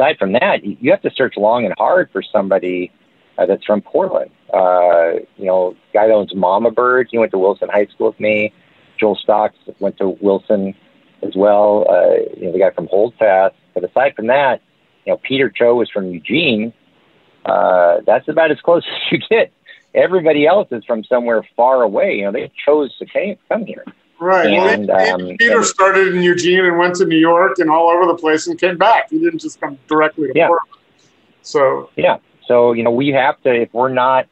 [0.00, 2.90] aside from that, you have to search long and hard for somebody
[3.38, 4.30] uh, that's from Portland.
[4.52, 7.08] Uh, you know, guy that owns Mama Bird.
[7.10, 8.52] He went to Wilson High School with me.
[8.98, 10.74] Joel Stocks went to Wilson
[11.22, 11.86] as well.
[11.88, 13.54] Uh, you know, the guy from Holdfast.
[13.74, 14.60] But aside from that,
[15.04, 16.72] you know, Peter Cho was from Eugene.
[17.44, 19.52] Uh, that's about as close as you get.
[19.94, 22.14] Everybody else is from somewhere far away.
[22.16, 23.84] You know, they chose to come here.
[24.20, 24.48] Right.
[24.50, 27.88] And, well, um, Peter and- started in Eugene and went to New York and all
[27.90, 29.08] over the place and came back.
[29.10, 30.48] He didn't just come directly to Yeah.
[30.48, 30.76] Portland.
[31.42, 32.18] So Yeah.
[32.46, 34.26] So, you know, we have to, if we're not,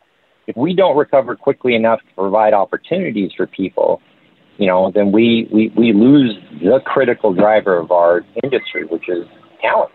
[0.46, 4.02] if we don't recover quickly enough to provide opportunities for people,
[4.58, 9.24] you know, then we, we, we lose the critical driver of our industry, which is
[9.62, 9.90] talent,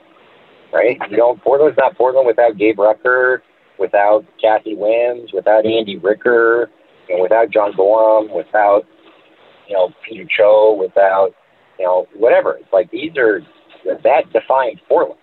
[0.72, 0.98] right?
[1.11, 3.44] You know, Portland's not Portland without Gabe Rucker,
[3.78, 6.70] without Cathy Whims, without Andy Ricker,
[7.10, 8.86] you know, without John Gorham, without,
[9.68, 11.34] you know, Peter Cho, without,
[11.80, 12.57] you know, whatever.
[12.57, 13.41] It's like these are,
[14.03, 15.19] that defines Portland,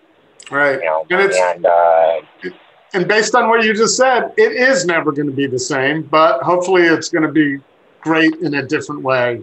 [0.51, 0.79] right.
[0.79, 2.21] you know, And and, uh,
[2.93, 6.03] And based on what you just said, it is never going to be the same,
[6.03, 7.57] but hopefully it's going to be
[8.01, 9.41] great in a different way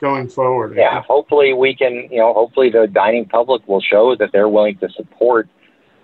[0.00, 0.76] going forward.
[0.76, 4.76] yeah, hopefully we can, you know, hopefully the dining public will show that they're willing
[4.78, 5.48] to support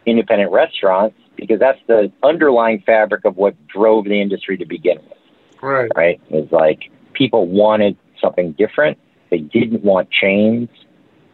[0.07, 5.19] independent restaurants because that's the underlying fabric of what drove the industry to begin with,
[5.63, 5.91] Right.
[5.95, 6.21] right?
[6.31, 8.99] It's like people wanted something different.
[9.31, 10.69] They didn't want chains.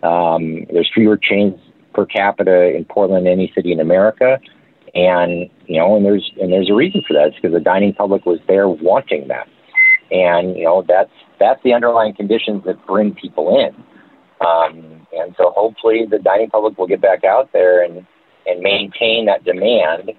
[0.02, 1.58] Um, there's fewer chains
[1.94, 4.38] per capita in Portland than any city in America.
[4.94, 7.28] And, you know, and there's, and there's a reason for that.
[7.28, 9.48] It's because the dining public was there wanting that.
[10.10, 11.10] And, you know, that's,
[11.40, 13.74] that's the underlying conditions that bring people in.
[14.46, 18.06] Um, and so hopefully the dining public will get back out there and,
[18.46, 20.12] and maintain that demand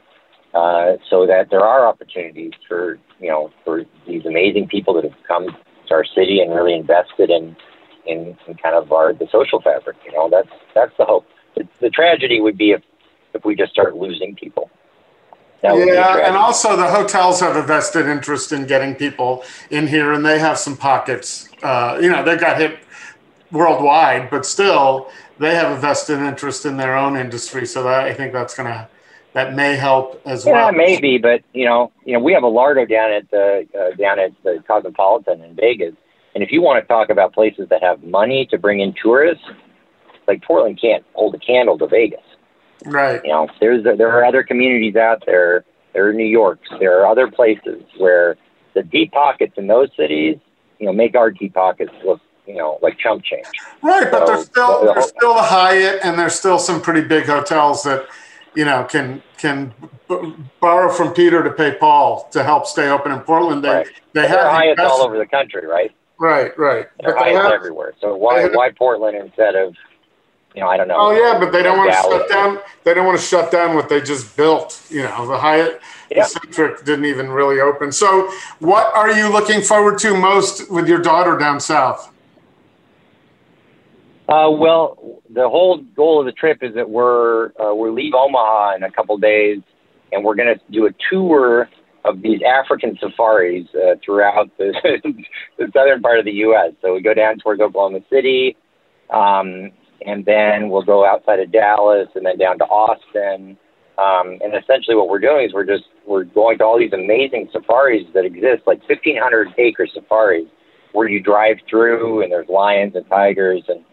[0.54, 5.18] uh, so that there are opportunities for, you know, for these amazing people that have
[5.28, 5.48] come
[5.88, 7.56] to our city and really invested in,
[8.06, 11.28] in, in kind of our, the social fabric, you know, that's, that's the hope.
[11.56, 12.84] The, the tragedy would be if,
[13.34, 14.70] if we just start losing people.
[15.62, 18.96] That would be a Yeah, and also the hotels have a vested interest in getting
[18.96, 21.50] people in here, and they have some pockets.
[21.64, 22.80] Uh, you know, they got hit
[23.52, 25.10] worldwide, but still,
[25.40, 27.66] they have a vested interest in their own industry.
[27.66, 28.88] So that I think that's gonna
[29.38, 30.72] that may help as Yeah, well.
[30.72, 33.96] Yeah, maybe, but you know, you know, we have a Lardo down at the uh,
[33.96, 35.94] down at the Cosmopolitan in Vegas,
[36.34, 39.44] and if you want to talk about places that have money to bring in tourists,
[40.28, 42.24] like Portland can't hold a candle to Vegas.
[42.86, 43.22] Right.
[43.24, 45.64] You know, there's there are other communities out there.
[45.94, 46.68] There are New York's.
[46.80, 48.38] There are other places where
[48.74, 50.38] the deep pockets in those cities,
[50.80, 53.46] you know, make our deep pockets look, you know, like chump change.
[53.84, 57.02] Right, but there's So, still the- there's still the Hyatt, and there's still some pretty
[57.02, 58.08] big hotels that
[58.58, 59.72] you know can can
[60.10, 63.64] b- borrow from Peter to pay Paul to help stay open in Portland.
[63.64, 63.88] They Right.
[64.14, 65.92] they There have Hyatts all over the country, right?
[66.20, 66.88] Right, right.
[67.04, 67.94] But are they have- everywhere.
[68.02, 69.76] So why have- why Portland instead of,
[70.56, 70.96] you know, I don't know.
[70.98, 72.60] Oh yeah, but they don't want to shut down.
[72.84, 74.82] They don't want to shut down what they just built.
[74.90, 75.80] You know, the Hyatt,
[76.10, 76.24] Yeah.
[76.24, 77.92] the Centric didn't even really open.
[77.92, 82.10] So, what are you looking forward to most with your daughter down south?
[84.30, 88.76] Uh, well, the whole goal of the trip is that we're uh, we leave Omaha
[88.76, 89.60] in a couple days,
[90.12, 91.70] and we're going to do a tour
[92.04, 94.74] of these African safaris uh, throughout the,
[95.58, 96.74] the southern part of the U.S.
[96.82, 98.58] So we go down towards Oklahoma City,
[99.14, 99.72] um,
[100.06, 103.58] and then we'll go outside of Dallas, and then down to Austin.
[103.98, 107.48] Um, and essentially, what we're doing is we're just we're going to all these amazing
[107.54, 110.48] safaris that exist, like 1,500 acre safaris,
[110.92, 113.86] where you drive through, and there's lions and tigers and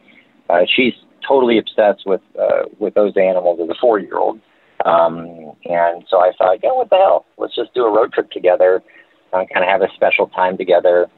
[0.51, 0.95] uh, she's
[1.27, 4.41] totally obsessed with uh, with those animals as a four year old.
[4.85, 7.25] Um, and so I thought, yeah, what the hell?
[7.39, 8.83] Let's just do a road trip together,
[9.33, 11.09] uh, kind of have a special time together.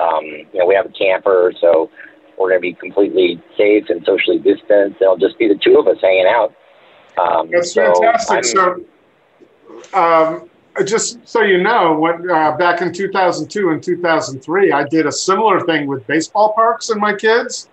[0.00, 1.90] Um, you know, we have a camper, so
[2.38, 5.00] we're going to be completely safe and socially distanced.
[5.00, 6.54] It'll just be the two of us hanging out.
[7.18, 8.56] Um, That's so fantastic.
[8.58, 8.86] I'm-
[9.92, 10.50] So, um,
[10.84, 15.60] just so you know, what uh, back in 2002 and 2003, I did a similar
[15.66, 17.68] thing with baseball parks and my kids,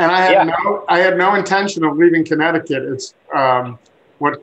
[0.00, 0.44] and I had Yeah.
[0.64, 2.82] no, I had no intention of leaving Connecticut.
[2.84, 3.78] It's um,
[4.18, 4.42] what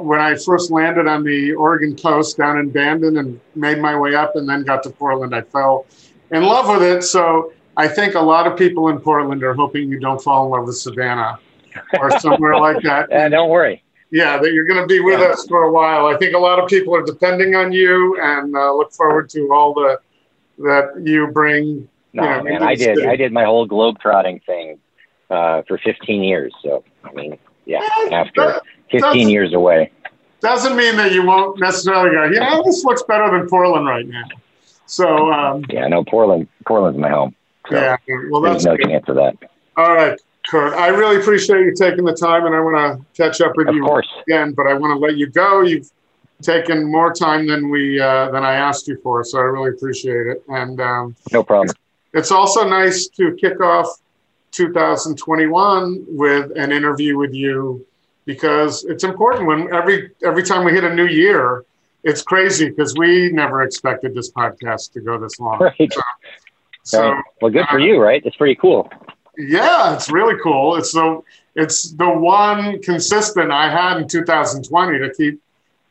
[0.00, 4.14] when I first landed on the Oregon coast down in Bandon and made my way
[4.14, 5.34] up, and then got to Portland.
[5.34, 5.86] I fell
[6.30, 7.02] in love with it.
[7.02, 10.50] So I think a lot of people in Portland are hoping you don't fall in
[10.52, 11.38] love with Savannah
[12.00, 13.10] or somewhere like that.
[13.12, 13.82] Uh, don't worry.
[14.10, 15.30] Yeah, that you're going to be with Yeah.
[15.30, 16.06] us for a while.
[16.06, 19.52] I think a lot of people are depending on you, and uh, look forward to
[19.52, 19.98] all the
[20.58, 21.88] that you bring.
[22.12, 22.98] No, you know, man, I did.
[22.98, 23.08] city.
[23.08, 24.78] I did my whole globe trotting thing
[25.34, 26.52] uh, for 15 years.
[26.62, 27.80] So, I mean, yeah,
[28.12, 29.90] after 15 years away.
[30.40, 34.06] doesn't mean that you won't necessarily go, you know, this looks better than Portland right
[34.06, 34.24] now.
[34.86, 36.48] So um, Yeah, no, Portland.
[36.66, 37.34] Portland's my home.
[37.70, 37.96] So yeah,
[38.30, 38.86] well, there's that's no good.
[38.88, 39.36] chance of that.
[39.78, 40.20] all right,
[40.50, 40.74] Kurt.
[40.74, 43.74] I really appreciate you taking the time, and I want to catch up with Of
[43.74, 44.06] you course.
[44.28, 44.52] again.
[44.52, 45.62] But I want to let you go.
[45.62, 45.90] You've
[46.42, 50.26] taken more time than we uh, than I asked you for, so I really appreciate
[50.26, 50.42] it.
[50.48, 51.74] And um, No problem.
[52.12, 53.88] it's also nice to kick off
[54.54, 57.84] 2021 with an interview with you
[58.24, 61.64] because it's important when every every time we hit a new year
[62.04, 65.92] it's crazy because we never expected this podcast to go this long Right.
[66.84, 67.24] so Right.
[67.42, 68.22] Well, good for you, right?
[68.24, 68.90] It's pretty cool.
[69.36, 71.20] yeah it's really cool it's the
[71.56, 75.40] it's the one consistent i had in 2020 to keep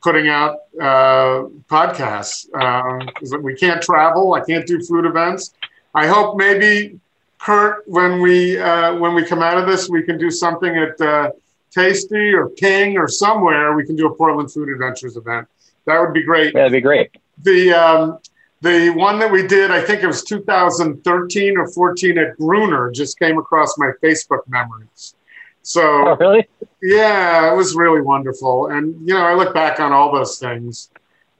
[0.02, 3.08] putting out uh, podcasts um,
[3.42, 5.52] we can't travel i can't do food events
[5.94, 6.98] i hope maybe
[7.40, 11.00] kurt when we uh, when we come out of this we can do something at
[11.00, 11.30] uh,
[11.70, 15.46] tasty or ping or somewhere we can do a portland food adventures event
[15.86, 17.10] that would be great Yeah, that'd be great.
[17.42, 18.18] the um,
[18.62, 23.18] the one that we did, I think it was 2013 or 14 at Gruner, just
[23.18, 25.14] came across my Facebook memories.
[25.14, 25.20] Oh,
[25.62, 26.48] So really?
[26.80, 30.90] yeah, it was really wonderful, and you know I look back on all those things,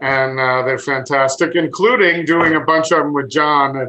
[0.00, 3.88] and uh, they're fantastic, including doing a bunch of them with John at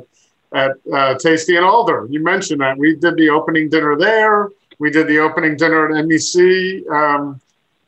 [0.56, 2.07] at uh, Tasty and Alder.
[2.10, 4.49] You mentioned that we did the opening dinner there.
[4.80, 6.90] We did the opening dinner at MEC.
[6.90, 7.41] Um,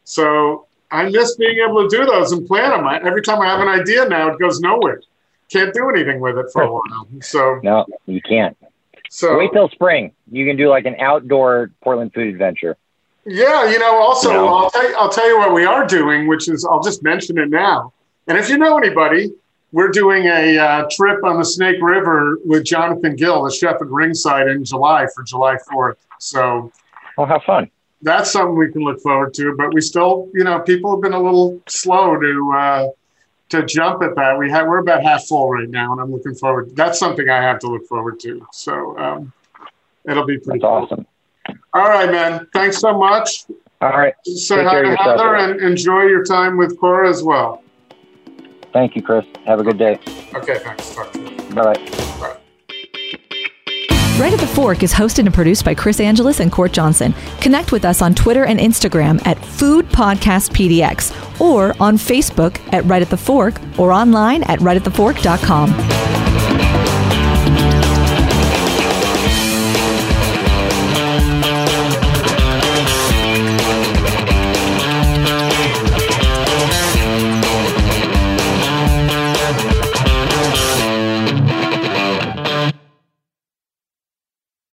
[0.04, 2.86] so I miss being able to do those and plan them.
[2.86, 5.02] I, every time I have an idea now, it goes nowhere.
[5.50, 7.08] Can't do anything with it for a while.
[7.22, 8.58] So, No, you can't.
[9.10, 10.12] so Wait till spring.
[10.30, 12.76] You can do like an outdoor Portland food adventure.
[13.26, 14.48] Yeah, you know, also, know?
[14.48, 17.38] I'll, tell you, I'll tell you what we are doing, which is, I'll just mention
[17.38, 17.94] it now.
[18.28, 19.32] And if you know anybody,
[19.72, 23.88] we're doing a uh, trip on the Snake River with Jonathan Gill, the chef at
[23.88, 25.98] Ringside, in July for July 4th.
[26.20, 26.72] So
[27.18, 27.70] Oh, how fun!
[28.04, 29.56] that's something we can look forward to.
[29.58, 32.88] But we still, you know, people have been a little slow to uh,
[33.50, 34.38] to jump at that.
[34.38, 36.76] We have we're about half full right now, and I'm looking forward.
[36.76, 38.46] That's something I have to look forward to.
[38.54, 39.34] So um,
[40.08, 40.70] it'll be pretty cool.
[40.70, 41.08] awesome.
[41.74, 42.48] All right, man.
[42.54, 43.46] Thanks so much.
[43.82, 44.14] All right.
[44.26, 44.96] Say Take hi to.
[44.96, 47.64] Heather and enjoy your time with Cora as well.
[48.78, 49.26] Thank you, Chris.
[49.48, 49.98] Have a good day.
[50.36, 50.94] Okay, thanks.
[50.94, 51.36] Talk to you.
[51.56, 51.74] Bye bye.
[52.20, 52.38] Bye.
[54.20, 57.16] Right at the Fork is hosted and produced by Chris Angeles and Court Johnson.
[57.42, 62.86] Connect with us on Twitter and Instagram at Food Podcast PDX or on Facebook at
[62.86, 66.37] Right at the Fork or online at rightatthefork.com.